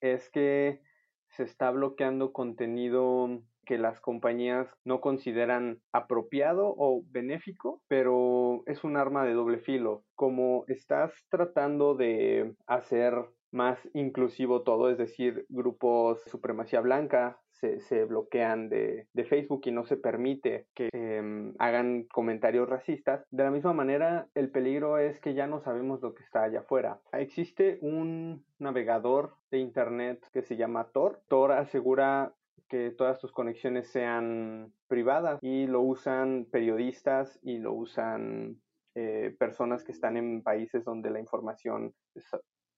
es 0.01 0.31
que 0.31 0.81
se 1.29 1.43
está 1.43 1.71
bloqueando 1.71 2.33
contenido 2.33 3.43
que 3.67 3.77
las 3.77 4.01
compañías 4.01 4.67
no 4.85 5.01
consideran 5.01 5.81
apropiado 5.93 6.75
o 6.79 7.03
benéfico, 7.11 7.83
pero 7.89 8.63
es 8.67 8.85
un 8.85 8.97
arma 8.97 9.25
de 9.25 9.35
doble 9.35 9.59
filo. 9.59 10.05
Como 10.15 10.65
estás 10.69 11.13
tratando 11.29 11.95
de 11.95 12.55
hacer 12.67 13.27
más 13.53 13.79
inclusivo 13.95 14.63
todo, 14.63 14.91
es 14.91 14.99
decir, 14.99 15.47
grupos 15.49 16.25
de 16.25 16.31
supremacía 16.31 16.81
blanca 16.81 17.39
se, 17.51 18.05
bloquean 18.05 18.69
de, 18.69 19.07
Facebook 19.29 19.63
y 19.65 19.73
no 19.73 19.85
se 19.85 19.97
permite 19.97 20.67
que 20.75 20.89
em, 20.93 21.55
hagan 21.59 22.05
comentarios 22.05 22.69
racistas. 22.69 23.25
De 23.31 23.45
la 23.45 23.51
misma 23.51 23.73
manera, 23.73 24.29
el 24.35 24.51
peligro 24.51 24.99
es 24.99 25.19
que 25.21 25.35
ya 25.35 25.47
no 25.47 25.61
sabemos 25.61 26.01
lo 26.03 26.15
que 26.15 26.23
está 26.23 26.45
allá 26.45 26.61
afuera. 26.61 27.01
Existe 27.13 27.79
un 27.81 28.45
navegador 28.59 29.35
de 29.51 29.59
Internet 29.59 30.23
que 30.33 30.43
se 30.43 30.57
llama 30.57 30.91
Tor. 30.93 31.23
Tor 31.29 31.53
asegura 31.53 32.35
que 32.69 32.91
todas 32.91 33.19
tus 33.19 33.33
conexiones 33.33 33.91
sean 33.91 34.73
privadas 34.89 35.39
y 35.43 35.67
lo 35.67 35.81
usan 35.81 36.47
periodistas 36.51 37.39
y 37.43 37.59
lo 37.59 37.73
usan 37.73 38.61
eh, 38.95 39.35
personas 39.39 39.85
que 39.85 39.93
están 39.93 40.17
en 40.17 40.43
países 40.43 40.85
donde 40.85 41.11
la 41.11 41.21
información 41.21 41.95
es 42.15 42.25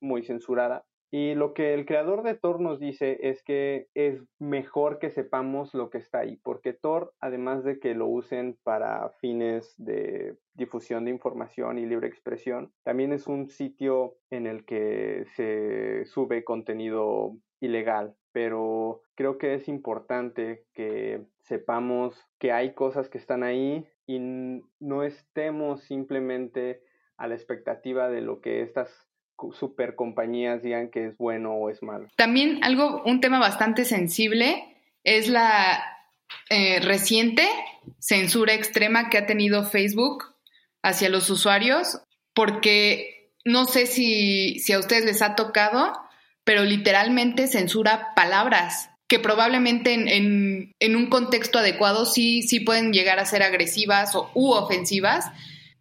muy 0.00 0.22
censurada. 0.22 0.84
Y 1.10 1.34
lo 1.34 1.54
que 1.54 1.72
el 1.72 1.86
creador 1.86 2.22
de 2.22 2.34
Tor 2.34 2.60
nos 2.60 2.78
dice 2.78 3.18
es 3.22 3.42
que 3.42 3.86
es 3.94 4.22
mejor 4.38 4.98
que 4.98 5.08
sepamos 5.08 5.72
lo 5.72 5.88
que 5.88 5.98
está 5.98 6.18
ahí, 6.18 6.36
porque 6.42 6.74
Tor, 6.74 7.14
además 7.18 7.64
de 7.64 7.78
que 7.78 7.94
lo 7.94 8.06
usen 8.06 8.58
para 8.62 9.08
fines 9.20 9.74
de 9.78 10.36
difusión 10.52 11.06
de 11.06 11.12
información 11.12 11.78
y 11.78 11.86
libre 11.86 12.08
expresión, 12.08 12.72
también 12.82 13.14
es 13.14 13.26
un 13.26 13.48
sitio 13.48 14.16
en 14.28 14.46
el 14.46 14.66
que 14.66 15.24
se 15.34 16.04
sube 16.04 16.44
contenido 16.44 17.38
ilegal 17.60 18.14
pero 18.38 19.02
creo 19.16 19.36
que 19.36 19.54
es 19.54 19.66
importante 19.66 20.64
que 20.72 21.22
sepamos 21.40 22.14
que 22.38 22.52
hay 22.52 22.72
cosas 22.72 23.08
que 23.08 23.18
están 23.18 23.42
ahí 23.42 23.84
y 24.06 24.20
no 24.20 25.02
estemos 25.02 25.82
simplemente 25.82 26.82
a 27.16 27.26
la 27.26 27.34
expectativa 27.34 28.08
de 28.08 28.20
lo 28.20 28.40
que 28.40 28.62
estas 28.62 28.88
super 29.52 29.96
compañías 29.96 30.62
digan 30.62 30.88
que 30.90 31.06
es 31.06 31.16
bueno 31.16 31.52
o 31.54 31.68
es 31.68 31.82
malo. 31.82 32.06
También 32.16 32.62
algo, 32.62 33.02
un 33.04 33.20
tema 33.20 33.40
bastante 33.40 33.84
sensible 33.84 34.76
es 35.02 35.28
la 35.28 35.82
eh, 36.50 36.78
reciente 36.78 37.42
censura 37.98 38.54
extrema 38.54 39.10
que 39.10 39.18
ha 39.18 39.26
tenido 39.26 39.64
Facebook 39.64 40.24
hacia 40.82 41.08
los 41.08 41.28
usuarios, 41.30 42.00
porque 42.34 43.32
no 43.44 43.64
sé 43.64 43.86
si, 43.86 44.60
si 44.60 44.72
a 44.72 44.78
ustedes 44.78 45.04
les 45.04 45.22
ha 45.22 45.34
tocado, 45.34 45.92
pero 46.48 46.64
literalmente 46.64 47.46
censura 47.46 48.14
palabras 48.16 48.88
que 49.06 49.18
probablemente 49.18 49.92
en, 49.92 50.96
un 50.96 51.10
contexto 51.10 51.58
adecuado 51.58 52.06
sí, 52.06 52.40
sí 52.40 52.60
pueden 52.60 52.94
llegar 52.94 53.18
a 53.18 53.26
ser 53.26 53.42
agresivas 53.42 54.14
o, 54.14 54.30
u 54.32 54.52
ofensivas, 54.52 55.26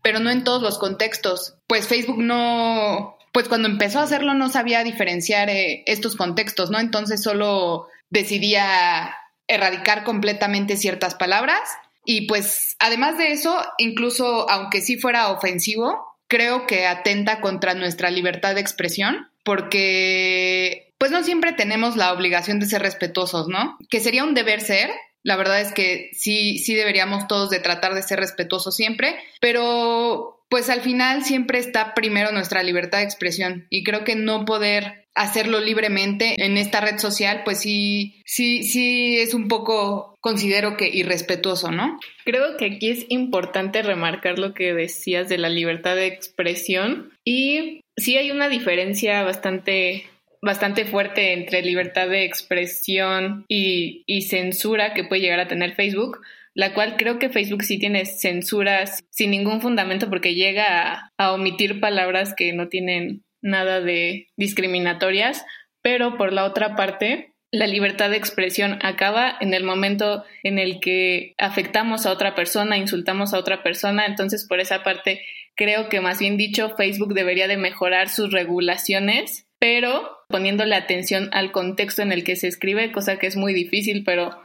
pero 0.02 0.20
no 0.20 0.30
en 0.30 0.44
todos 0.44 0.62
los 0.62 0.78
contextos. 0.78 1.56
Pues 1.68 1.88
Facebook 1.88 2.18
no, 2.18 3.18
pues 3.32 3.48
cuando 3.48 3.70
empezó 3.70 4.00
a 4.00 4.04
hacerlo 4.04 4.34
no 4.34 4.50
sabía 4.50 4.84
diferenciar 4.84 5.50
eh, 5.50 5.84
estos 5.86 6.18
contextos, 6.18 6.70
¿no? 6.70 6.82
Entonces 6.82 7.24
solo 7.24 7.88
decidía 8.10 9.16
erradicar 9.48 10.04
completamente 10.04 10.76
ciertas 10.76 11.16
palabras 11.16 11.62
y 12.04 12.28
pues 12.28 12.76
además 12.80 13.18
de 13.18 13.32
eso, 13.32 13.58
incluso 13.78 14.50
aunque 14.50 14.82
sí 14.82 14.98
fuera 14.98 15.30
ofensivo, 15.30 16.06
creo 16.28 16.68
que 16.68 16.88
atenta 16.88 17.40
contra 17.40 17.74
nuestra 17.74 18.12
libertad 18.12 18.56
de 18.56 18.60
expresión 18.60 19.30
porque 19.48 20.94
pues 20.98 21.10
no 21.10 21.24
siempre 21.24 21.54
tenemos 21.54 21.96
la 21.96 22.12
obligación 22.12 22.60
de 22.60 22.66
ser 22.66 22.82
respetuosos, 22.82 23.48
¿no? 23.48 23.78
Que 23.90 24.02
sería 24.02 24.26
un 24.26 24.34
deber 24.34 24.60
ser. 24.60 24.90
La 25.24 25.38
verdad 25.38 25.62
es 25.62 25.72
que 25.72 26.10
sí, 26.12 26.58
sí 26.58 26.76
deberíamos 26.76 27.28
todos 27.30 27.50
de 27.50 27.62
tratar 27.62 27.94
de 27.94 28.04
ser 28.04 28.20
respetuosos 28.20 28.76
siempre, 28.76 29.16
pero 29.40 30.37
pues 30.50 30.70
al 30.70 30.82
final 30.82 31.24
siempre 31.24 31.60
está 31.60 31.94
primero 31.94 32.32
nuestra 32.32 32.64
libertad 32.64 33.00
de 33.00 33.06
expresión 33.06 33.68
y 33.70 33.84
creo 33.84 34.04
que 34.04 34.16
no 34.16 34.46
poder 34.46 35.06
hacerlo 35.18 35.60
libremente 35.60 36.36
en 36.38 36.58
esta 36.58 36.80
red 36.80 37.00
social, 37.00 37.42
pues 37.44 37.60
sí, 37.60 38.22
sí, 38.26 38.64
sí 38.64 39.18
es 39.18 39.34
un 39.34 39.48
poco, 39.48 40.16
considero 40.22 40.78
que 40.78 40.88
irrespetuoso, 40.88 41.72
¿no? 41.72 42.00
Creo 42.24 42.56
que 42.56 42.66
aquí 42.66 42.90
es 42.90 43.06
importante 43.10 43.82
remarcar 43.82 44.38
lo 44.38 44.54
que 44.54 44.74
decías 44.74 45.28
de 45.28 45.40
la 45.40 45.50
libertad 45.50 45.96
de 45.96 46.06
expresión 46.06 47.12
y 47.26 47.82
sí 47.98 48.16
hay 48.16 48.32
una 48.32 48.48
diferencia 48.48 49.24
bastante 49.24 50.06
bastante 50.40 50.86
fuerte 50.86 51.34
entre 51.34 51.64
libertad 51.64 52.08
de 52.08 52.24
expresión 52.24 53.44
y, 53.48 54.04
y 54.06 54.22
censura 54.22 54.94
que 54.94 55.04
puede 55.04 55.24
llegar 55.24 55.40
a 55.40 55.48
tener 55.48 55.74
Facebook, 55.74 56.22
la 56.58 56.74
cual 56.74 56.96
creo 56.98 57.20
que 57.20 57.30
Facebook 57.30 57.64
sí 57.64 57.78
tiene 57.78 58.08
censuras 58.08 59.04
sin 59.12 59.30
ningún 59.30 59.62
fundamento 59.62 60.10
porque 60.10 60.34
llega 60.34 61.12
a, 61.16 61.32
omitir 61.32 61.80
palabras 61.80 62.34
que 62.36 62.52
no 62.52 62.68
tienen 62.68 63.24
nada 63.44 63.80
de 63.80 64.30
discriminatorias, 64.38 65.46
pero 65.84 66.18
por 66.18 66.34
la 66.34 66.46
otra 66.46 66.76
parte, 66.76 67.36
la 67.52 67.68
libertad 67.68 68.10
de 68.10 68.18
expresión 68.18 68.80
acaba 68.82 69.38
en 69.40 69.54
el 69.54 69.64
momento 69.64 70.26
en 70.42 70.58
el 70.58 70.80
que 70.80 71.36
afectamos 71.38 72.08
a 72.08 72.12
otra 72.12 72.34
persona, 72.34 72.76
insultamos 72.76 73.36
a 73.36 73.38
otra 73.38 73.62
persona, 73.62 74.08
entonces 74.08 74.48
por 74.48 74.60
esa 74.60 74.82
parte 74.82 75.22
creo 75.56 75.90
que 75.90 76.02
más 76.02 76.18
bien 76.18 76.38
dicho 76.38 76.76
Facebook 76.76 77.14
debería 77.14 77.48
de 77.48 77.58
mejorar 77.58 78.10
sus 78.10 78.32
regulaciones 78.32 79.48
pero 79.60 80.18
poniéndole 80.28 80.76
atención 80.76 81.30
al 81.32 81.52
contexto 81.52 82.04
en 82.04 82.12
el 82.12 82.24
que 82.24 82.36
se 82.36 82.48
escribe, 82.48 82.92
cosa 82.92 83.18
que 83.18 83.28
es 83.28 83.36
muy 83.36 83.54
difícil, 83.54 84.04
pero 84.06 84.40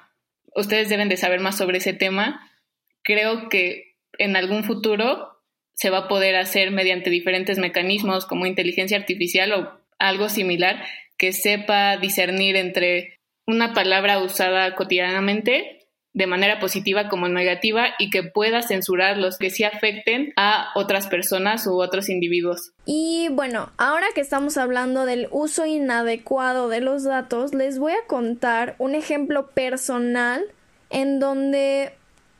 ustedes 0.54 0.88
deben 0.88 1.08
de 1.08 1.16
saber 1.16 1.40
más 1.40 1.56
sobre 1.56 1.78
ese 1.78 1.92
tema. 1.92 2.50
Creo 3.02 3.48
que 3.48 3.96
en 4.18 4.36
algún 4.36 4.64
futuro 4.64 5.40
se 5.74 5.90
va 5.90 5.98
a 5.98 6.08
poder 6.08 6.36
hacer 6.36 6.70
mediante 6.70 7.10
diferentes 7.10 7.58
mecanismos 7.58 8.26
como 8.26 8.46
inteligencia 8.46 8.96
artificial 8.96 9.52
o 9.52 9.80
algo 9.98 10.28
similar 10.28 10.84
que 11.16 11.32
sepa 11.32 11.96
discernir 11.96 12.56
entre 12.56 13.18
una 13.46 13.72
palabra 13.74 14.18
usada 14.18 14.74
cotidianamente 14.74 15.81
de 16.14 16.26
manera 16.26 16.60
positiva 16.60 17.08
como 17.08 17.28
negativa 17.28 17.86
y 17.98 18.10
que 18.10 18.22
pueda 18.22 18.62
censurar 18.62 19.16
los 19.16 19.38
que 19.38 19.50
sí 19.50 19.64
afecten 19.64 20.32
a 20.36 20.68
otras 20.74 21.06
personas 21.06 21.66
u 21.66 21.80
otros 21.80 22.10
individuos. 22.10 22.72
Y 22.84 23.28
bueno, 23.30 23.70
ahora 23.78 24.06
que 24.14 24.20
estamos 24.20 24.58
hablando 24.58 25.06
del 25.06 25.28
uso 25.30 25.64
inadecuado 25.64 26.68
de 26.68 26.80
los 26.80 27.04
datos, 27.04 27.54
les 27.54 27.78
voy 27.78 27.92
a 27.92 28.06
contar 28.06 28.74
un 28.78 28.94
ejemplo 28.94 29.48
personal 29.48 30.44
en 30.90 31.18
donde 31.18 31.92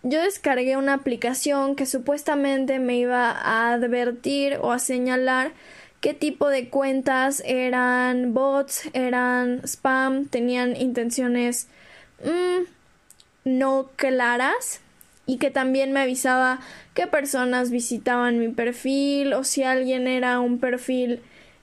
yo 0.03 0.21
descargué 0.21 0.77
una 0.77 0.95
aplicación 0.95 1.75
que 1.75 1.87
supuestamente 1.87 2.79
me 2.79 2.97
iba 2.97 3.31
a 3.31 3.73
advertir 3.73 4.59
o 4.61 4.73
a 4.73 4.79
señalar 4.79 5.53
qué 6.01 6.13
tipo 6.13 6.51
de 6.51 6.69
cuentas 6.69 7.43
eran 7.47 8.35
bots, 8.35 8.91
eran 8.93 9.63
spam, 9.65 10.27
tenían 10.27 10.77
intenciones 10.77 11.69
mmm, 12.23 12.65
no 13.45 13.91
claras 13.97 14.81
y 15.27 15.39
que 15.39 15.51
también 15.51 15.93
me 15.93 16.01
avisaba 16.01 16.61
qué 16.95 17.07
personas 17.07 17.71
visitaban 17.71 18.39
mi 18.39 18.49
perfil 18.49 19.35
o 19.35 19.45
si 19.45 19.63
alguien 19.63 20.07
era 20.07 20.41
un 20.41 20.59
perfil 20.59 21.21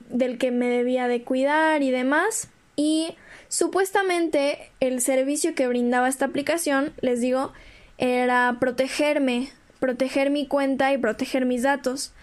del 0.09 0.37
que 0.37 0.51
me 0.51 0.67
debía 0.69 1.07
de 1.07 1.23
cuidar 1.23 1.81
y 1.83 1.91
demás. 1.91 2.49
Y 2.75 3.15
supuestamente 3.47 4.71
el 4.79 5.01
servicio 5.01 5.55
que 5.55 5.67
brindaba 5.67 6.07
esta 6.07 6.25
aplicación, 6.25 6.93
les 7.01 7.21
digo, 7.21 7.51
era 7.97 8.57
protegerme, 8.59 9.49
proteger 9.79 10.29
mi 10.29 10.47
cuenta 10.47 10.93
y 10.93 10.97
proteger 10.97 11.45
mis 11.45 11.63
datos. 11.63 12.13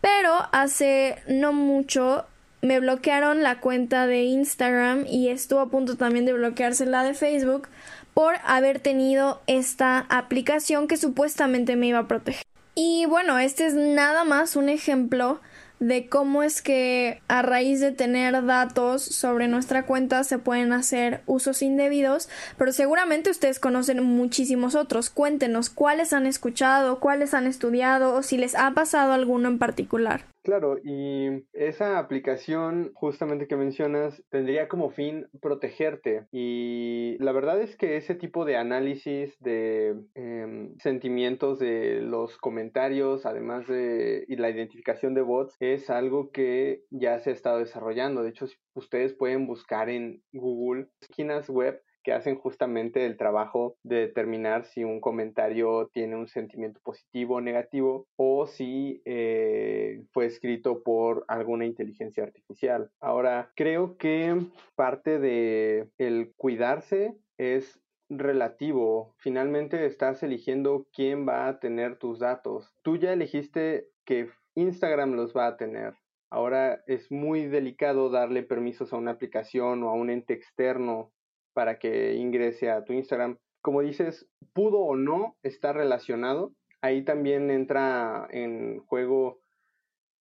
Pero 0.00 0.32
hace 0.52 1.16
no 1.28 1.52
mucho 1.52 2.26
me 2.62 2.80
bloquearon 2.80 3.42
la 3.42 3.60
cuenta 3.60 4.06
de 4.06 4.24
Instagram 4.24 5.04
y 5.06 5.28
estuvo 5.28 5.60
a 5.60 5.68
punto 5.68 5.96
también 5.96 6.24
de 6.24 6.32
bloquearse 6.32 6.86
la 6.86 7.04
de 7.04 7.14
Facebook 7.14 7.68
por 8.16 8.36
haber 8.46 8.80
tenido 8.80 9.42
esta 9.46 10.06
aplicación 10.08 10.88
que 10.88 10.96
supuestamente 10.96 11.76
me 11.76 11.88
iba 11.88 11.98
a 11.98 12.08
proteger. 12.08 12.44
Y 12.74 13.04
bueno, 13.04 13.38
este 13.38 13.66
es 13.66 13.74
nada 13.74 14.24
más 14.24 14.56
un 14.56 14.70
ejemplo 14.70 15.42
de 15.80 16.08
cómo 16.08 16.42
es 16.42 16.62
que 16.62 17.20
a 17.28 17.42
raíz 17.42 17.78
de 17.80 17.92
tener 17.92 18.46
datos 18.46 19.02
sobre 19.02 19.48
nuestra 19.48 19.84
cuenta 19.84 20.24
se 20.24 20.38
pueden 20.38 20.72
hacer 20.72 21.20
usos 21.26 21.60
indebidos, 21.60 22.30
pero 22.56 22.72
seguramente 22.72 23.28
ustedes 23.28 23.60
conocen 23.60 24.02
muchísimos 24.02 24.76
otros. 24.76 25.10
Cuéntenos 25.10 25.68
cuáles 25.68 26.14
han 26.14 26.24
escuchado, 26.24 27.00
cuáles 27.00 27.34
han 27.34 27.46
estudiado 27.46 28.14
o 28.14 28.22
si 28.22 28.38
les 28.38 28.54
ha 28.54 28.70
pasado 28.70 29.12
alguno 29.12 29.48
en 29.48 29.58
particular. 29.58 30.24
Claro, 30.46 30.78
y 30.80 31.44
esa 31.52 31.98
aplicación 31.98 32.92
justamente 32.94 33.48
que 33.48 33.56
mencionas 33.56 34.22
tendría 34.30 34.68
como 34.68 34.90
fin 34.90 35.26
protegerte 35.42 36.28
y 36.30 37.16
la 37.18 37.32
verdad 37.32 37.60
es 37.60 37.76
que 37.76 37.96
ese 37.96 38.14
tipo 38.14 38.44
de 38.44 38.56
análisis 38.56 39.36
de 39.40 39.96
em, 40.14 40.76
sentimientos 40.78 41.58
de 41.58 42.00
los 42.00 42.38
comentarios, 42.38 43.26
además 43.26 43.66
de 43.66 44.24
y 44.28 44.36
la 44.36 44.48
identificación 44.48 45.14
de 45.14 45.22
bots, 45.22 45.56
es 45.58 45.90
algo 45.90 46.30
que 46.30 46.84
ya 46.90 47.18
se 47.18 47.30
ha 47.30 47.32
estado 47.32 47.58
desarrollando. 47.58 48.22
De 48.22 48.30
hecho, 48.30 48.46
ustedes 48.72 49.14
pueden 49.14 49.48
buscar 49.48 49.90
en 49.90 50.22
Google 50.32 50.90
esquinas 51.00 51.50
web 51.50 51.82
que 52.06 52.12
hacen 52.12 52.36
justamente 52.36 53.04
el 53.04 53.16
trabajo 53.16 53.74
de 53.82 53.96
determinar 53.96 54.64
si 54.64 54.84
un 54.84 55.00
comentario 55.00 55.90
tiene 55.92 56.14
un 56.14 56.28
sentimiento 56.28 56.78
positivo 56.84 57.34
o 57.34 57.40
negativo 57.40 58.06
o 58.14 58.46
si 58.46 59.02
eh, 59.04 60.04
fue 60.12 60.26
escrito 60.26 60.84
por 60.84 61.24
alguna 61.26 61.66
inteligencia 61.66 62.22
artificial. 62.22 62.92
Ahora, 63.00 63.50
creo 63.56 63.96
que 63.96 64.40
parte 64.76 65.18
de 65.18 65.88
el 65.98 66.32
cuidarse 66.36 67.16
es 67.38 67.80
relativo. 68.08 69.16
Finalmente 69.18 69.84
estás 69.84 70.22
eligiendo 70.22 70.86
quién 70.94 71.26
va 71.26 71.48
a 71.48 71.58
tener 71.58 71.98
tus 71.98 72.20
datos. 72.20 72.72
Tú 72.82 72.98
ya 72.98 73.12
elegiste 73.12 73.88
que 74.04 74.28
Instagram 74.54 75.14
los 75.14 75.36
va 75.36 75.48
a 75.48 75.56
tener. 75.56 75.94
Ahora 76.30 76.84
es 76.86 77.10
muy 77.10 77.46
delicado 77.46 78.10
darle 78.10 78.44
permisos 78.44 78.92
a 78.92 78.96
una 78.96 79.12
aplicación 79.12 79.82
o 79.82 79.88
a 79.88 79.94
un 79.94 80.10
ente 80.10 80.34
externo 80.34 81.12
para 81.56 81.78
que 81.78 82.16
ingrese 82.16 82.70
a 82.70 82.84
tu 82.84 82.92
Instagram. 82.92 83.38
Como 83.62 83.80
dices, 83.80 84.28
pudo 84.52 84.80
o 84.80 84.94
no 84.94 85.38
estar 85.42 85.74
relacionado. 85.74 86.52
Ahí 86.82 87.02
también 87.02 87.50
entra 87.50 88.28
en 88.30 88.80
juego 88.80 89.40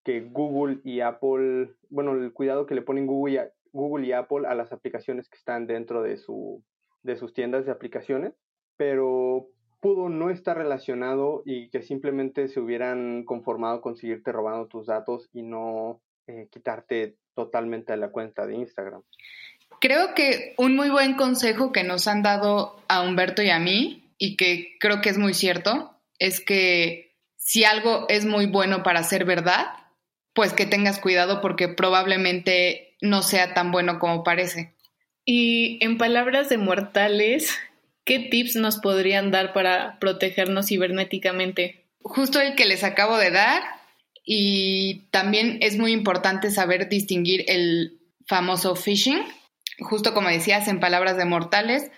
que 0.04 0.20
Google 0.20 0.78
y 0.84 1.00
Apple, 1.00 1.74
bueno, 1.90 2.12
el 2.12 2.32
cuidado 2.32 2.66
que 2.66 2.76
le 2.76 2.82
ponen 2.82 3.08
Google 3.08 3.34
y, 3.34 3.38
Google 3.72 4.06
y 4.06 4.12
Apple 4.12 4.46
a 4.46 4.54
las 4.54 4.70
aplicaciones 4.70 5.28
que 5.28 5.36
están 5.36 5.66
dentro 5.66 6.04
de, 6.04 6.18
su, 6.18 6.62
de 7.02 7.16
sus 7.16 7.34
tiendas 7.34 7.66
de 7.66 7.72
aplicaciones, 7.72 8.34
pero 8.76 9.48
pudo 9.80 10.10
no 10.10 10.30
estar 10.30 10.56
relacionado 10.56 11.42
y 11.44 11.68
que 11.70 11.82
simplemente 11.82 12.46
se 12.46 12.60
hubieran 12.60 13.24
conformado 13.24 13.80
con 13.80 13.96
seguirte 13.96 14.30
robando 14.30 14.68
tus 14.68 14.86
datos 14.86 15.28
y 15.32 15.42
no 15.42 16.00
eh, 16.28 16.46
quitarte 16.52 17.16
totalmente 17.34 17.96
la 17.96 18.12
cuenta 18.12 18.46
de 18.46 18.54
Instagram. 18.54 19.02
Creo 19.80 20.14
que 20.14 20.54
un 20.56 20.76
muy 20.76 20.90
buen 20.90 21.14
consejo 21.14 21.72
que 21.72 21.84
nos 21.84 22.06
han 22.08 22.22
dado 22.22 22.82
a 22.88 23.02
Humberto 23.02 23.42
y 23.42 23.50
a 23.50 23.58
mí, 23.58 24.04
y 24.18 24.36
que 24.36 24.76
creo 24.80 25.00
que 25.00 25.10
es 25.10 25.18
muy 25.18 25.34
cierto, 25.34 25.98
es 26.18 26.40
que 26.40 27.14
si 27.36 27.64
algo 27.64 28.06
es 28.08 28.24
muy 28.24 28.46
bueno 28.46 28.82
para 28.82 29.02
ser 29.02 29.24
verdad, 29.24 29.66
pues 30.32 30.52
que 30.52 30.66
tengas 30.66 30.98
cuidado 30.98 31.40
porque 31.40 31.68
probablemente 31.68 32.96
no 33.00 33.22
sea 33.22 33.54
tan 33.54 33.70
bueno 33.70 33.98
como 33.98 34.24
parece. 34.24 34.74
Y 35.24 35.78
en 35.82 35.98
palabras 35.98 36.48
de 36.48 36.58
mortales, 36.58 37.56
¿qué 38.04 38.18
tips 38.18 38.56
nos 38.56 38.78
podrían 38.78 39.30
dar 39.30 39.52
para 39.52 39.98
protegernos 39.98 40.66
cibernéticamente? 40.66 41.86
Justo 42.00 42.40
el 42.40 42.54
que 42.54 42.66
les 42.66 42.84
acabo 42.84 43.16
de 43.16 43.30
dar 43.30 43.62
y 44.24 45.06
también 45.10 45.58
es 45.60 45.78
muy 45.78 45.92
importante 45.92 46.50
saber 46.50 46.88
distinguir 46.88 47.44
el 47.48 48.00
famoso 48.26 48.74
phishing, 48.74 49.22
justo 49.80 50.14
como 50.14 50.28
decías, 50.28 50.68
en 50.68 50.80
palabras 50.80 51.16
de 51.16 51.24
mortales, 51.24 51.90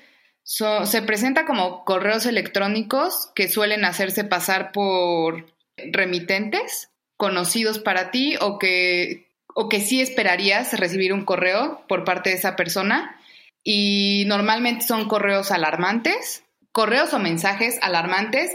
se 0.43 1.03
presenta 1.03 1.45
como 1.45 1.85
correos 1.85 2.25
electrónicos 2.25 3.33
que 3.35 3.49
suelen 3.49 3.85
hacerse 3.85 4.23
pasar 4.23 4.71
por 4.71 5.53
remitentes 5.77 6.91
conocidos 7.17 7.79
para 7.81 8.11
ti 8.11 8.37
o 8.41 8.59
que, 8.59 9.29
o 9.55 9.69
que 9.69 9.81
sí 9.81 10.01
esperarías 10.01 10.79
recibir 10.79 11.13
un 11.13 11.25
correo 11.25 11.85
por 11.89 12.05
parte 12.05 12.31
de 12.31 12.37
esa 12.37 12.55
persona. 12.55 13.19
Y 13.65 14.25
normalmente 14.27 14.87
son 14.87 15.09
correos 15.09 15.51
alarmantes, 15.51 16.45
correos 16.71 17.13
o 17.13 17.19
mensajes 17.19 17.79
alarmantes 17.83 18.53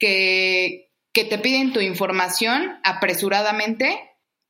que, 0.00 0.90
que 1.12 1.24
te 1.24 1.38
piden 1.38 1.72
tu 1.72 1.80
información 1.80 2.80
apresuradamente 2.82 4.00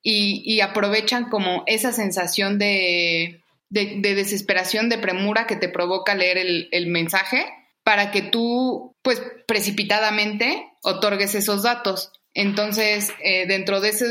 y, 0.01 0.41
y 0.43 0.61
aprovechan 0.61 1.29
como 1.29 1.63
esa 1.67 1.91
sensación 1.91 2.57
de, 2.57 3.43
de, 3.69 3.99
desesperación, 4.01 4.89
de 4.89 4.97
premura 4.97 5.47
que 5.47 5.55
te 5.55 5.69
provoca 5.69 6.15
leer 6.15 6.37
el, 6.37 6.87
mensaje 6.87 7.45
para 7.83 8.11
que 8.11 8.21
tú, 8.21 8.95
pues 9.01 9.21
precipitadamente, 9.47 10.67
otorgues 10.83 11.35
esos 11.35 11.63
datos. 11.63 12.11
Entonces, 12.33 13.11
eh, 13.23 13.47
dentro 13.47 13.81
de 13.81 13.89
ese, 13.89 14.05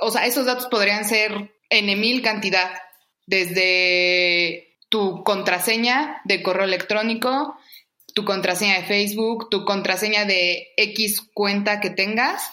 o 0.00 0.10
sea, 0.10 0.26
esos 0.26 0.46
datos 0.46 0.66
podrían 0.66 1.04
ser 1.04 1.54
en 1.70 1.86
mil 2.00 2.22
cantidad, 2.22 2.70
desde 3.26 4.76
tu 4.88 5.24
contraseña 5.24 6.20
de 6.24 6.42
correo 6.42 6.64
electrónico, 6.64 7.56
tu 8.14 8.24
contraseña 8.24 8.76
de 8.76 8.86
Facebook, 8.86 9.48
tu 9.50 9.64
contraseña 9.64 10.24
de 10.24 10.68
X 10.76 11.20
cuenta 11.32 11.80
que 11.80 11.90
tengas, 11.90 12.50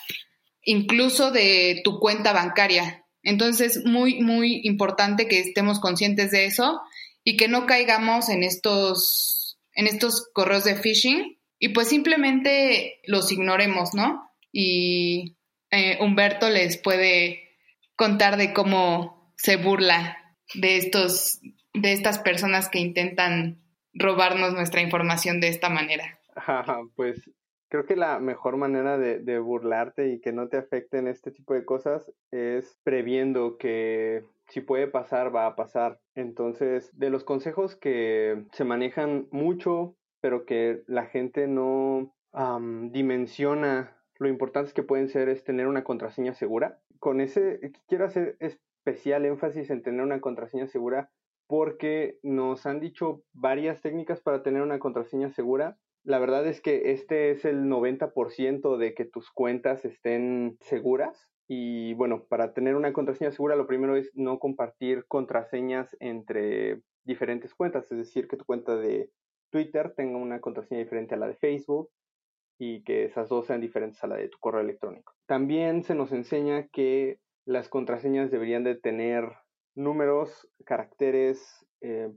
incluso 0.64 1.32
de 1.32 1.82
tu 1.84 2.00
cuenta 2.00 2.34
bancaria. 2.34 3.01
Entonces, 3.23 3.86
muy, 3.86 4.21
muy 4.21 4.62
importante 4.63 5.27
que 5.27 5.39
estemos 5.39 5.79
conscientes 5.79 6.31
de 6.31 6.45
eso 6.45 6.81
y 7.23 7.38
que 7.38 7.47
no 7.47 7.65
caigamos 7.65 8.29
en 8.29 8.43
estos, 8.43 9.60
en 9.73 9.88
estos 9.88 10.29
correos 10.34 10.63
de 10.63 10.75
phishing 10.75 11.38
y 11.60 11.69
pues 11.69 11.89
simplemente 11.89 12.99
los 13.05 13.31
ignoremos, 13.31 13.93
¿no? 13.93 14.31
Y 14.51 15.38
eh, 15.69 15.97
Humberto 16.01 16.49
les 16.49 16.77
puede 16.77 17.49
contar 17.95 18.38
de 18.38 18.53
cómo 18.53 19.34
se 19.38 19.57
burla 19.57 20.17
de 20.55 20.77
estos, 20.77 21.39
de 21.73 21.93
estas 21.93 22.19
personas 22.19 22.69
que 22.69 22.79
intentan 22.79 23.62
robarnos 23.93 24.53
nuestra 24.53 24.81
información 24.81 25.39
de 25.39 25.49
esta 25.49 25.69
manera. 25.69 26.19
pues 26.95 27.21
creo 27.71 27.86
que 27.86 27.95
la 27.95 28.19
mejor 28.19 28.57
manera 28.57 28.97
de, 28.97 29.39
burlarte 29.39 30.10
y 30.10 30.19
que 30.19 30.34
no 30.34 30.49
te 30.49 30.57
afecten 30.57 31.07
este 31.07 31.31
tipo 31.31 31.53
de 31.53 31.63
cosas 31.63 32.12
es 32.29 32.77
previendo 32.84 33.57
que 33.57 34.25
si 34.49 34.60
puede 34.60 34.88
pasar, 34.88 35.34
va 35.34 35.47
a 35.47 35.55
pasar. 35.55 36.01
Entonces, 36.13 36.91
de 36.99 37.10
los 37.10 37.23
consejos 37.23 37.77
que 37.77 38.43
se 38.51 38.65
manejan 38.65 39.29
mucho, 39.31 39.95
pero 40.19 40.45
que 40.45 40.84
la 40.88 41.05
gente 41.05 41.47
no 41.47 42.13
dimensiona 42.91 43.97
lo 44.19 44.27
importante 44.27 44.73
que 44.73 44.84
pueden 44.84 45.07
ser 45.07 45.29
es 45.29 45.45
tener 45.45 45.67
una 45.67 45.86
contraseña 45.86 46.34
segura. 46.34 46.79
Con 46.99 47.21
ese, 47.21 47.71
quiero 47.88 48.03
hacer 48.03 48.36
especial 48.39 49.25
énfasis 49.25 49.69
en 49.69 49.81
tener 49.81 50.01
una 50.01 50.19
contraseña 50.19 50.67
segura 50.67 51.10
porque 51.47 52.19
nos 52.21 52.65
han 52.65 52.81
dicho 52.81 53.23
varias 53.31 53.81
técnicas 53.81 54.19
para 54.19 54.43
tener 54.43 54.62
una 54.62 54.79
contraseña 54.79 55.29
segura. 55.29 55.77
La 56.04 56.20
verdad 56.20 56.48
es 56.48 56.62
que 56.62 56.92
este 56.92 57.32
es 57.32 57.46
el 57.46 57.66
90% 57.66 58.78
de 58.78 58.94
que 58.94 59.06
tus 59.06 59.30
cuentas 59.32 59.86
estén 59.86 60.58
seguras. 60.62 61.30
Y 61.48 61.94
bueno, 61.94 62.26
para 62.28 62.54
tener 62.54 62.76
una 62.76 62.94
contraseña 62.94 63.32
segura, 63.32 63.56
lo 63.56 63.68
primero 63.68 63.96
es 63.96 64.10
no 64.16 64.40
compartir 64.40 65.06
contraseñas 65.08 65.96
entre 66.00 66.82
diferentes 67.04 67.54
cuentas, 67.54 67.92
es 67.92 67.98
decir, 67.98 68.28
que 68.28 68.38
tu 68.38 68.46
cuenta 68.46 68.76
de 68.76 69.12
Twitter 69.52 69.94
tenga 69.96 70.18
una 70.18 70.40
contraseña 70.40 70.80
diferente 70.80 71.16
a 71.16 71.18
la 71.18 71.28
de 71.28 71.36
Facebook 71.36 71.90
y 72.58 72.84
que 72.84 73.06
esas 73.06 73.28
dos 73.30 73.48
sean 73.48 73.60
diferentes 73.60 74.04
a 74.04 74.08
la 74.08 74.16
de 74.16 74.30
tu 74.30 74.38
correo 74.40 74.62
electrónico. 74.62 75.14
También 75.26 75.84
se 75.84 75.96
nos 75.96 76.12
enseña 76.12 76.68
que 76.68 77.20
las 77.46 77.70
contraseñas 77.70 78.32
deberían 78.32 78.64
de 78.64 78.76
tener 78.76 79.26
números, 79.76 80.48
caracteres, 80.64 81.66
eh, 81.82 82.12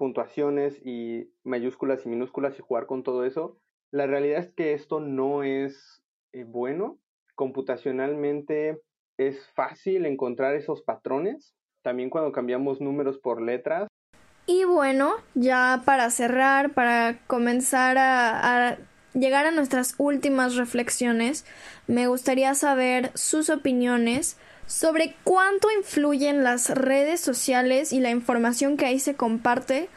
puntuaciones 0.00 0.80
y 0.82 1.30
mayúsculas 1.44 2.06
y 2.06 2.08
minúsculas 2.08 2.58
y 2.58 2.62
jugar 2.62 2.86
con 2.86 3.02
todo 3.02 3.26
eso. 3.26 3.58
La 3.92 4.06
realidad 4.06 4.38
es 4.38 4.50
que 4.54 4.72
esto 4.72 4.98
no 4.98 5.42
es 5.42 6.02
eh, 6.32 6.44
bueno. 6.44 6.98
Computacionalmente 7.34 8.80
es 9.18 9.46
fácil 9.50 10.06
encontrar 10.06 10.54
esos 10.54 10.80
patrones. 10.80 11.54
También 11.82 12.08
cuando 12.08 12.32
cambiamos 12.32 12.80
números 12.80 13.18
por 13.18 13.42
letras. 13.42 13.88
Y 14.46 14.64
bueno, 14.64 15.16
ya 15.34 15.82
para 15.84 16.08
cerrar, 16.08 16.72
para 16.72 17.18
comenzar 17.26 17.98
a 17.98 18.78
llegar 19.12 19.44
a 19.44 19.50
nuestras 19.50 19.96
últimas 19.98 20.56
reflexiones, 20.56 21.44
me 21.86 22.06
gustaría 22.06 22.54
saber 22.54 23.10
sus 23.14 23.50
opiniones 23.50 24.38
sobre 24.70 25.16
cuánto 25.24 25.68
influyen 25.76 26.44
las 26.44 26.70
redes 26.70 27.20
sociales 27.20 27.92
y 27.92 27.98
la 27.98 28.10
información 28.10 28.76
que 28.76 28.86
ahí 28.86 29.00
se 29.00 29.16
comparte 29.16 29.88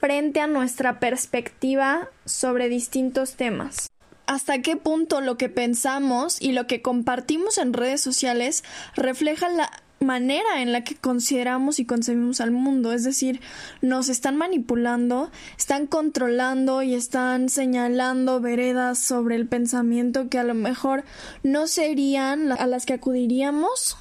frente 0.00 0.40
a 0.40 0.46
nuestra 0.46 0.98
perspectiva 0.98 2.08
sobre 2.24 2.70
distintos 2.70 3.34
temas. 3.34 3.90
¿Hasta 4.26 4.62
qué 4.62 4.76
punto 4.76 5.20
lo 5.20 5.36
que 5.36 5.50
pensamos 5.50 6.40
y 6.40 6.52
lo 6.52 6.66
que 6.66 6.80
compartimos 6.80 7.58
en 7.58 7.74
redes 7.74 8.00
sociales 8.00 8.64
refleja 8.96 9.50
la 9.50 9.70
manera 10.00 10.62
en 10.62 10.72
la 10.72 10.82
que 10.82 10.96
consideramos 10.96 11.78
y 11.78 11.84
concebimos 11.84 12.40
al 12.40 12.50
mundo. 12.50 12.92
Es 12.92 13.04
decir, 13.04 13.40
nos 13.82 14.08
están 14.08 14.36
manipulando, 14.36 15.30
están 15.56 15.86
controlando 15.86 16.82
y 16.82 16.94
están 16.94 17.48
señalando 17.48 18.40
veredas 18.40 18.98
sobre 18.98 19.36
el 19.36 19.46
pensamiento 19.46 20.28
que 20.28 20.38
a 20.38 20.44
lo 20.44 20.54
mejor 20.54 21.04
no 21.44 21.66
serían 21.66 22.50
a 22.50 22.66
las 22.66 22.86
que 22.86 22.94
acudiríamos. 22.94 23.96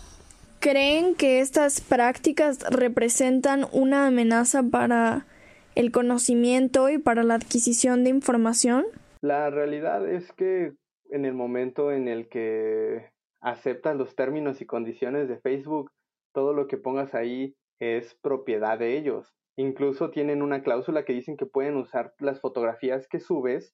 ¿Creen 0.61 1.15
que 1.15 1.39
estas 1.39 1.81
prácticas 1.81 2.59
representan 2.69 3.65
una 3.73 4.05
amenaza 4.05 4.61
para 4.61 5.25
el 5.73 5.91
conocimiento 5.91 6.87
y 6.87 6.99
para 6.99 7.23
la 7.23 7.33
adquisición 7.33 8.03
de 8.03 8.11
información? 8.11 8.85
La 9.21 9.49
realidad 9.49 10.07
es 10.07 10.31
que 10.33 10.73
en 11.09 11.25
el 11.25 11.33
momento 11.33 11.91
en 11.91 12.07
el 12.07 12.29
que 12.29 13.09
aceptas 13.41 13.95
los 13.95 14.15
términos 14.15 14.61
y 14.61 14.67
condiciones 14.67 15.27
de 15.27 15.39
Facebook, 15.39 15.89
todo 16.31 16.53
lo 16.53 16.67
que 16.67 16.77
pongas 16.77 17.15
ahí 17.15 17.55
es 17.79 18.13
propiedad 18.21 18.77
de 18.77 18.99
ellos. 18.99 19.33
Incluso 19.57 20.11
tienen 20.11 20.43
una 20.43 20.61
cláusula 20.61 21.05
que 21.05 21.13
dicen 21.13 21.37
que 21.37 21.47
pueden 21.47 21.75
usar 21.75 22.13
las 22.19 22.39
fotografías 22.39 23.07
que 23.07 23.19
subes 23.19 23.73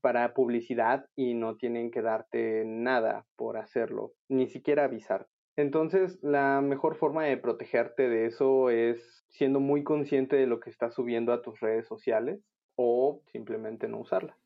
para 0.00 0.34
publicidad 0.34 1.06
y 1.16 1.34
no 1.34 1.56
tienen 1.56 1.90
que 1.90 2.00
darte 2.00 2.62
nada 2.64 3.26
por 3.34 3.56
hacerlo, 3.56 4.12
ni 4.28 4.46
siquiera 4.46 4.84
avisar. 4.84 5.26
Entonces, 5.56 6.18
la 6.22 6.60
mejor 6.60 6.96
forma 6.96 7.24
de 7.24 7.36
protegerte 7.36 8.08
de 8.08 8.26
eso 8.26 8.70
es 8.70 9.24
siendo 9.28 9.60
muy 9.60 9.82
consciente 9.82 10.36
de 10.36 10.46
lo 10.46 10.60
que 10.60 10.70
estás 10.70 10.94
subiendo 10.94 11.32
a 11.32 11.42
tus 11.42 11.60
redes 11.60 11.86
sociales 11.86 12.40
o 12.74 13.22
simplemente 13.32 13.88
no 13.88 13.98
usarlas. 13.98 14.36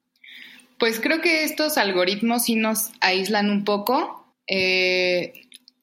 Pues 0.79 1.01
creo 1.01 1.21
que 1.21 1.45
estos 1.45 1.77
algoritmos 1.79 2.45
sí 2.45 2.55
nos 2.55 2.93
aíslan 3.01 3.51
un 3.51 3.65
poco 3.65 4.21
eh, 4.53 5.33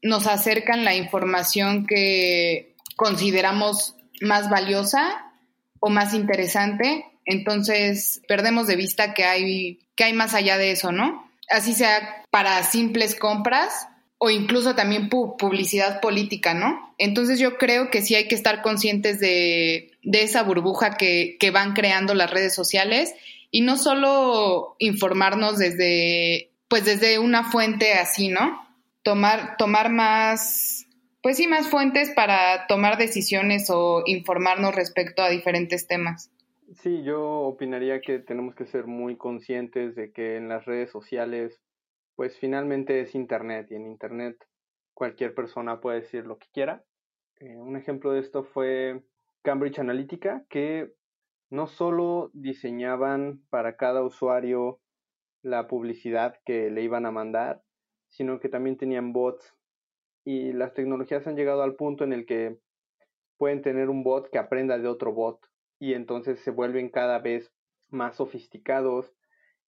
nos 0.01 0.27
acercan 0.27 0.83
la 0.83 0.93
información 0.93 1.87
que 1.87 2.75
consideramos 2.97 3.95
más 4.19 4.49
valiosa 4.49 5.33
o 5.79 5.89
más 5.89 6.13
interesante, 6.13 7.05
entonces 7.23 8.21
perdemos 8.27 8.67
de 8.67 8.75
vista 8.75 9.13
que 9.13 9.23
hay, 9.23 9.79
que 9.95 10.03
hay 10.03 10.13
más 10.13 10.33
allá 10.33 10.57
de 10.57 10.71
eso, 10.71 10.91
¿no? 10.91 11.31
Así 11.49 11.73
sea 11.73 12.25
para 12.29 12.61
simples 12.63 13.15
compras 13.15 13.87
o 14.19 14.29
incluso 14.29 14.75
también 14.75 15.09
publicidad 15.09 16.01
política, 16.01 16.53
¿no? 16.53 16.93
Entonces 16.97 17.39
yo 17.39 17.57
creo 17.57 17.91
que 17.91 18.01
sí 18.01 18.15
hay 18.15 18.27
que 18.27 18.35
estar 18.35 18.61
conscientes 18.61 19.19
de, 19.19 19.91
de 20.03 20.23
esa 20.23 20.43
burbuja 20.43 20.97
que, 20.97 21.37
que 21.39 21.51
van 21.51 21.73
creando 21.73 22.15
las 22.15 22.31
redes 22.31 22.55
sociales 22.55 23.13
y 23.51 23.61
no 23.61 23.77
solo 23.77 24.75
informarnos 24.79 25.57
desde 25.57 26.51
pues 26.67 26.85
desde 26.85 27.19
una 27.19 27.43
fuente 27.43 27.93
así, 27.93 28.29
¿no? 28.29 28.61
Tomar, 29.03 29.55
tomar 29.57 29.89
más, 29.89 30.85
pues 31.21 31.37
sí, 31.37 31.47
más 31.47 31.69
fuentes 31.69 32.11
para 32.13 32.67
tomar 32.67 32.97
decisiones 32.97 33.69
o 33.69 34.03
informarnos 34.05 34.75
respecto 34.75 35.21
a 35.21 35.29
diferentes 35.29 35.87
temas. 35.87 36.31
Sí, 36.81 37.03
yo 37.03 37.23
opinaría 37.23 38.01
que 38.01 38.19
tenemos 38.19 38.53
que 38.53 38.65
ser 38.65 38.85
muy 38.85 39.15
conscientes 39.15 39.95
de 39.95 40.11
que 40.11 40.35
en 40.35 40.49
las 40.49 40.65
redes 40.65 40.91
sociales, 40.91 41.57
pues 42.17 42.35
finalmente 42.39 42.99
es 42.99 43.13
Internet 43.13 43.67
y 43.69 43.75
en 43.75 43.85
Internet 43.85 44.43
cualquier 44.95 45.35
persona 45.35 45.79
puede 45.79 46.01
decir 46.01 46.25
lo 46.25 46.39
que 46.39 46.47
quiera. 46.51 46.83
Eh, 47.39 47.55
un 47.57 47.77
ejemplo 47.77 48.11
de 48.11 48.19
esto 48.19 48.43
fue 48.43 49.03
Cambridge 49.43 49.77
Analytica, 49.77 50.43
que 50.49 50.91
no 51.51 51.67
solo 51.67 52.31
diseñaban 52.33 53.43
para 53.51 53.77
cada 53.77 54.03
usuario 54.03 54.81
la 55.43 55.67
publicidad 55.67 56.39
que 56.43 56.71
le 56.71 56.81
iban 56.81 57.05
a 57.05 57.11
mandar, 57.11 57.61
sino 58.09 58.39
que 58.39 58.49
también 58.49 58.77
tenían 58.77 59.13
bots. 59.13 59.55
Y 60.25 60.53
las 60.53 60.73
tecnologías 60.73 61.27
han 61.27 61.35
llegado 61.35 61.61
al 61.61 61.75
punto 61.75 62.03
en 62.03 62.13
el 62.13 62.25
que 62.25 62.57
pueden 63.37 63.61
tener 63.61 63.89
un 63.89 64.03
bot 64.03 64.31
que 64.31 64.39
aprenda 64.39 64.79
de 64.79 64.87
otro 64.87 65.13
bot 65.13 65.39
y 65.77 65.93
entonces 65.93 66.39
se 66.39 66.49
vuelven 66.49 66.89
cada 66.89 67.19
vez 67.19 67.53
más 67.89 68.15
sofisticados 68.15 69.13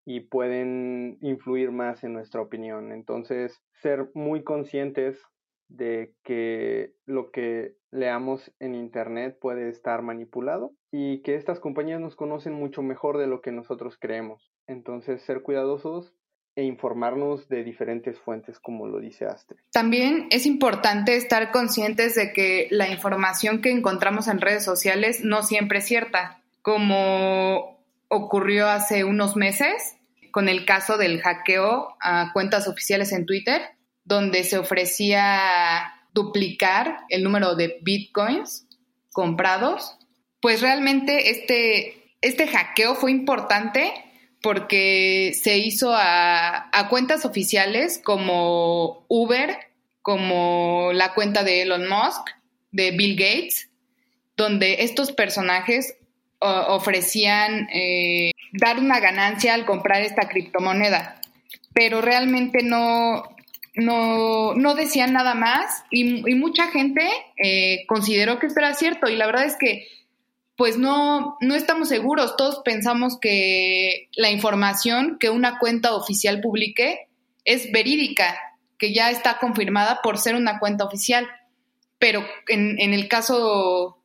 y 0.10 0.22
pueden 0.22 1.20
influir 1.22 1.70
más 1.70 2.04
en 2.04 2.14
nuestra 2.14 2.42
opinión. 2.42 2.92
Entonces, 2.92 3.62
ser 3.80 4.10
muy 4.16 4.44
conscientes 4.44 5.22
de 5.68 6.16
que 6.24 6.96
lo 7.06 7.30
que 7.30 7.76
leamos 7.92 8.52
en 8.60 8.74
Internet 8.74 9.38
puede 9.40 9.70
estar 9.70 10.02
manipulado 10.02 10.74
y 10.92 11.22
que 11.22 11.36
estas 11.36 11.60
compañías 11.60 12.02
nos 12.02 12.16
conocen 12.16 12.54
mucho 12.54 12.82
mejor 12.82 13.20
de 13.20 13.28
lo 13.28 13.42
que 13.42 13.52
nosotros 13.52 14.00
creemos. 14.00 14.52
Entonces, 14.66 15.22
ser 15.22 15.44
cuidadosos 15.44 16.16
e 16.56 16.64
informarnos 16.64 17.48
de 17.48 17.64
diferentes 17.64 18.20
fuentes, 18.20 18.60
como 18.60 18.88
lo 18.88 19.00
dice 19.00 19.26
Astrid. 19.26 19.60
También 19.72 20.26
es 20.32 20.48
importante 20.48 21.18
estar 21.18 21.52
conscientes 21.52 22.16
de 22.16 22.34
que 22.34 22.68
la 22.72 22.90
información 22.90 23.62
que 23.62 23.70
encontramos 23.70 24.28
en 24.28 24.42
redes 24.42 24.66
sociales 24.66 25.24
no 25.24 25.44
siempre 25.44 25.78
es 25.78 25.86
cierta, 25.86 26.42
como 26.64 27.78
ocurrió 28.08 28.68
hace 28.68 29.04
unos 29.04 29.36
meses 29.36 29.98
con 30.32 30.50
el 30.50 30.66
caso 30.66 30.98
del 30.98 31.22
hackeo 31.22 31.96
a 32.02 32.32
cuentas 32.34 32.68
oficiales 32.68 33.12
en 33.12 33.26
Twitter, 33.26 33.62
donde 34.04 34.44
se 34.44 34.58
ofrecía 34.58 35.94
duplicar 36.14 37.00
el 37.10 37.24
número 37.24 37.56
de 37.56 37.80
bitcoins 37.82 38.68
comprados. 39.12 39.98
Pues 40.42 40.62
realmente 40.62 41.30
este, 41.32 42.16
este 42.22 42.48
hackeo 42.48 42.96
fue 42.96 43.12
importante 43.12 43.94
porque 44.42 45.34
se 45.40 45.58
hizo 45.58 45.94
a, 45.94 46.70
cuentas 46.90 47.26
oficiales 47.26 48.00
como 48.04 49.06
Uber, 49.10 49.58
como 50.02 50.92
la 50.94 51.14
cuenta 51.14 51.44
de 51.44 51.62
Elon 51.64 51.88
Musk, 51.88 52.30
de 52.72 52.92
Bill 52.92 53.16
Gates, 53.16 53.70
donde 54.38 54.84
estos 54.84 55.12
personajes 55.12 55.96
ofrecían 56.40 57.68
eh, 57.74 58.32
dar 58.54 58.80
una 58.80 59.00
ganancia 59.00 59.54
al 59.54 59.66
comprar 59.66 60.02
esta 60.02 60.30
criptomoneda, 60.30 61.20
pero 61.74 62.02
realmente 62.02 62.64
no, 62.64 63.24
no, 63.76 64.54
no 64.54 64.76
decían 64.76 65.14
nada 65.14 65.36
más 65.36 65.84
y, 65.92 66.24
mucha 66.36 66.68
gente 66.68 67.08
eh, 67.44 67.86
consideró 67.88 68.40
que 68.40 68.48
esto 68.48 68.60
era 68.60 68.74
cierto 68.74 69.10
y 69.10 69.16
la 69.16 69.26
verdad 69.26 69.46
es 69.46 69.58
que 69.60 69.88
pues 70.56 70.78
no, 70.78 71.38
no 71.40 71.56
estamos 71.56 71.88
seguros. 71.88 72.36
Todos 72.36 72.62
pensamos 72.66 73.18
que 73.18 74.10
la 74.18 74.30
información 74.30 75.16
que 75.18 75.30
una 75.30 75.58
cuenta 75.58 75.96
oficial 75.96 76.42
publique 76.42 77.08
es 77.46 77.72
verídica, 77.72 78.38
que 78.78 78.94
ya 78.94 79.10
está 79.10 79.38
confirmada 79.40 80.02
por 80.02 80.18
ser 80.18 80.36
una 80.36 80.60
cuenta 80.60 80.84
oficial. 80.84 81.30
Pero 81.98 82.26
en, 82.50 82.78
en 82.78 82.94
el 82.94 83.08
caso 83.08 83.99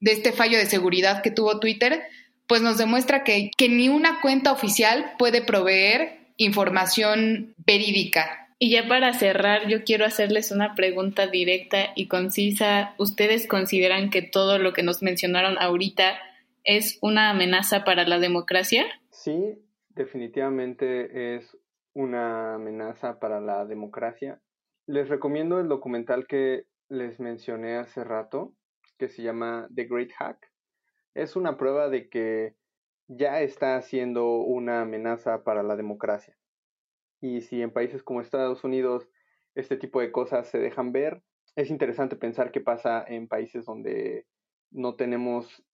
de 0.00 0.12
este 0.12 0.32
fallo 0.32 0.58
de 0.58 0.66
seguridad 0.66 1.22
que 1.22 1.30
tuvo 1.30 1.60
Twitter, 1.60 2.02
pues 2.46 2.62
nos 2.62 2.78
demuestra 2.78 3.22
que, 3.22 3.50
que 3.56 3.68
ni 3.68 3.88
una 3.88 4.20
cuenta 4.20 4.52
oficial 4.52 5.12
puede 5.18 5.42
proveer 5.42 6.18
información 6.36 7.54
verídica. 7.58 8.48
Y 8.58 8.72
ya 8.72 8.86
para 8.88 9.14
cerrar, 9.14 9.68
yo 9.68 9.84
quiero 9.84 10.04
hacerles 10.04 10.50
una 10.50 10.74
pregunta 10.74 11.26
directa 11.26 11.92
y 11.94 12.08
concisa. 12.08 12.94
¿Ustedes 12.98 13.46
consideran 13.46 14.10
que 14.10 14.20
todo 14.20 14.58
lo 14.58 14.74
que 14.74 14.82
nos 14.82 15.02
mencionaron 15.02 15.56
ahorita 15.58 16.18
es 16.64 16.98
una 17.00 17.30
amenaza 17.30 17.84
para 17.84 18.06
la 18.06 18.18
democracia? 18.18 18.84
Sí, 19.10 19.58
definitivamente 19.90 21.36
es 21.36 21.56
una 21.94 22.54
amenaza 22.56 23.18
para 23.18 23.40
la 23.40 23.64
democracia. 23.64 24.40
Les 24.86 25.08
recomiendo 25.08 25.58
el 25.58 25.68
documental 25.68 26.26
que 26.26 26.64
les 26.88 27.18
mencioné 27.18 27.76
hace 27.76 28.04
rato, 28.04 28.52
que 29.00 29.08
se 29.08 29.22
llama 29.22 29.66
The 29.74 29.86
Great 29.86 30.10
Hack. 30.18 30.52
Es 31.14 31.34
una 31.34 31.56
prueba 31.56 31.88
de 31.88 32.10
que 32.10 32.54
ya 33.08 33.40
está 33.40 33.80
siendo 33.80 34.34
una 34.34 34.82
amenaza 34.82 35.42
para 35.42 35.62
la 35.62 35.74
democracia. 35.74 36.36
Y 37.22 37.40
si 37.40 37.62
en 37.62 37.72
países 37.72 38.02
como 38.02 38.20
Estados 38.20 38.62
Unidos 38.62 39.08
este 39.54 39.78
tipo 39.78 40.00
de 40.00 40.12
cosas 40.12 40.48
se 40.48 40.58
dejan 40.58 40.92
ver, 40.92 41.22
es 41.56 41.70
interesante 41.70 42.14
pensar 42.14 42.52
qué 42.52 42.60
pasa 42.60 43.02
en 43.08 43.26
países 43.26 43.64
donde 43.64 44.26
no 44.70 44.94
tenemos 44.96 45.64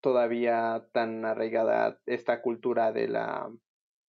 todavía 0.00 0.84
tan 0.92 1.24
arraigada 1.24 2.00
esta 2.06 2.42
cultura 2.42 2.92
de 2.92 3.06
la 3.08 3.48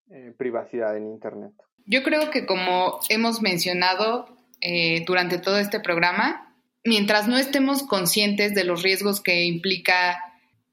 eh, 0.10 0.34
privacidad 0.36 0.98
en 0.98 1.06
Internet. 1.08 1.54
Yo 1.86 2.02
creo 2.02 2.32
que 2.32 2.48
como 2.48 3.00
hemos 3.10 3.42
mencionado 3.44 4.26
eh, 4.62 5.06
durante 5.06 5.38
todo 5.38 5.60
este 5.60 5.80
programa, 5.80 6.53
mientras 6.84 7.28
no 7.28 7.38
estemos 7.38 7.84
conscientes 7.84 8.54
de 8.54 8.64
los 8.64 8.84
riesgos 8.84 9.22
que 9.22 9.44
implica 9.44 10.20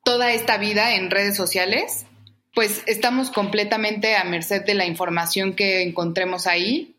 toda 0.04 0.32
esta 0.32 0.58
vida 0.58 0.94
en 0.94 1.10
redes 1.10 1.36
sociales, 1.36 2.06
pues 2.54 2.82
estamos 2.86 3.30
completamente 3.30 4.16
a 4.16 4.24
merced 4.24 4.64
de 4.64 4.74
la 4.74 4.86
información 4.86 5.54
que 5.54 5.82
encontremos 5.82 6.46
ahí 6.46 6.96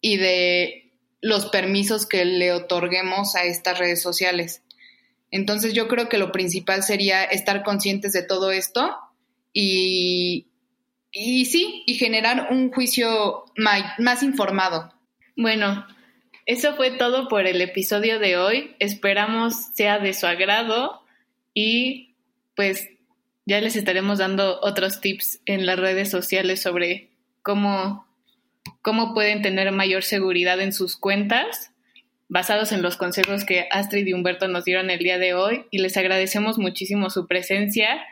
y 0.00 0.16
de 0.16 0.92
los 1.20 1.46
permisos 1.46 2.06
que 2.06 2.24
le 2.24 2.52
otorguemos 2.52 3.34
a 3.36 3.44
estas 3.44 3.78
redes 3.78 4.02
sociales. 4.02 4.62
Entonces 5.30 5.72
yo 5.72 5.88
creo 5.88 6.08
que 6.08 6.18
lo 6.18 6.30
principal 6.30 6.82
sería 6.82 7.24
estar 7.24 7.62
conscientes 7.62 8.12
de 8.12 8.22
todo 8.22 8.52
esto 8.52 8.96
y, 9.52 10.48
y 11.10 11.46
sí, 11.46 11.82
y 11.86 11.94
generar 11.94 12.48
un 12.50 12.70
juicio 12.70 13.44
más 13.56 14.22
informado. 14.22 14.92
Bueno, 15.36 15.86
eso 16.46 16.74
fue 16.74 16.90
todo 16.92 17.28
por 17.28 17.46
el 17.46 17.60
episodio 17.60 18.18
de 18.18 18.36
hoy. 18.36 18.74
Esperamos 18.78 19.54
sea 19.74 19.98
de 19.98 20.12
su 20.12 20.26
agrado 20.26 21.02
y 21.54 22.14
pues 22.56 22.88
ya 23.44 23.60
les 23.60 23.76
estaremos 23.76 24.18
dando 24.18 24.60
otros 24.60 25.00
tips 25.00 25.40
en 25.46 25.66
las 25.66 25.78
redes 25.78 26.10
sociales 26.10 26.60
sobre 26.60 27.10
cómo, 27.42 28.06
cómo 28.82 29.14
pueden 29.14 29.42
tener 29.42 29.70
mayor 29.72 30.02
seguridad 30.02 30.60
en 30.60 30.72
sus 30.72 30.96
cuentas, 30.96 31.72
basados 32.28 32.72
en 32.72 32.82
los 32.82 32.96
consejos 32.96 33.44
que 33.44 33.68
Astrid 33.70 34.06
y 34.06 34.12
Humberto 34.12 34.48
nos 34.48 34.64
dieron 34.64 34.90
el 34.90 34.98
día 34.98 35.18
de 35.18 35.34
hoy. 35.34 35.66
Y 35.70 35.78
les 35.78 35.96
agradecemos 35.96 36.58
muchísimo 36.58 37.10
su 37.10 37.26
presencia. 37.26 38.02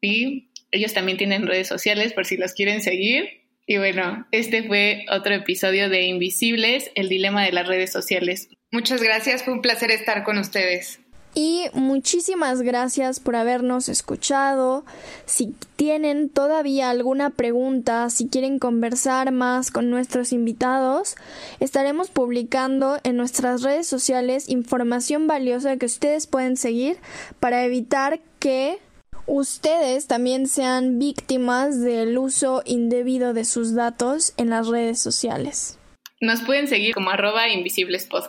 Y 0.00 0.48
ellos 0.70 0.94
también 0.94 1.18
tienen 1.18 1.46
redes 1.46 1.68
sociales 1.68 2.12
por 2.12 2.24
si 2.24 2.36
los 2.36 2.54
quieren 2.54 2.80
seguir. 2.80 3.41
Y 3.66 3.78
bueno, 3.78 4.26
este 4.32 4.64
fue 4.64 5.06
otro 5.10 5.34
episodio 5.34 5.88
de 5.88 6.02
Invisibles, 6.02 6.90
el 6.94 7.08
dilema 7.08 7.44
de 7.44 7.52
las 7.52 7.66
redes 7.66 7.92
sociales. 7.92 8.48
Muchas 8.72 9.02
gracias, 9.02 9.44
fue 9.44 9.52
un 9.52 9.62
placer 9.62 9.90
estar 9.90 10.24
con 10.24 10.38
ustedes. 10.38 11.00
Y 11.34 11.64
muchísimas 11.72 12.60
gracias 12.60 13.18
por 13.18 13.36
habernos 13.36 13.88
escuchado. 13.88 14.84
Si 15.24 15.54
tienen 15.76 16.28
todavía 16.28 16.90
alguna 16.90 17.30
pregunta, 17.30 18.10
si 18.10 18.28
quieren 18.28 18.58
conversar 18.58 19.32
más 19.32 19.70
con 19.70 19.88
nuestros 19.88 20.32
invitados, 20.34 21.16
estaremos 21.58 22.10
publicando 22.10 22.98
en 23.02 23.16
nuestras 23.16 23.62
redes 23.62 23.86
sociales 23.86 24.50
información 24.50 25.26
valiosa 25.26 25.78
que 25.78 25.86
ustedes 25.86 26.26
pueden 26.26 26.58
seguir 26.58 26.98
para 27.40 27.64
evitar 27.64 28.20
que 28.38 28.78
ustedes 29.26 30.06
también 30.06 30.46
sean 30.46 30.98
víctimas 30.98 31.80
del 31.80 32.18
uso 32.18 32.62
indebido 32.64 33.34
de 33.34 33.44
sus 33.44 33.74
datos 33.74 34.34
en 34.36 34.50
las 34.50 34.68
redes 34.68 34.98
sociales. 35.00 35.78
Nos 36.20 36.40
pueden 36.42 36.68
seguir 36.68 36.94
como 36.94 37.10
arroba 37.10 37.48
invisiblespod. 37.48 38.24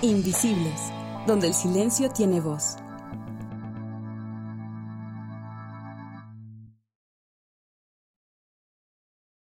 Invisibles, 0.00 0.80
donde 1.26 1.48
el 1.48 1.54
silencio 1.54 2.08
tiene 2.10 2.40
voz. 2.40 2.76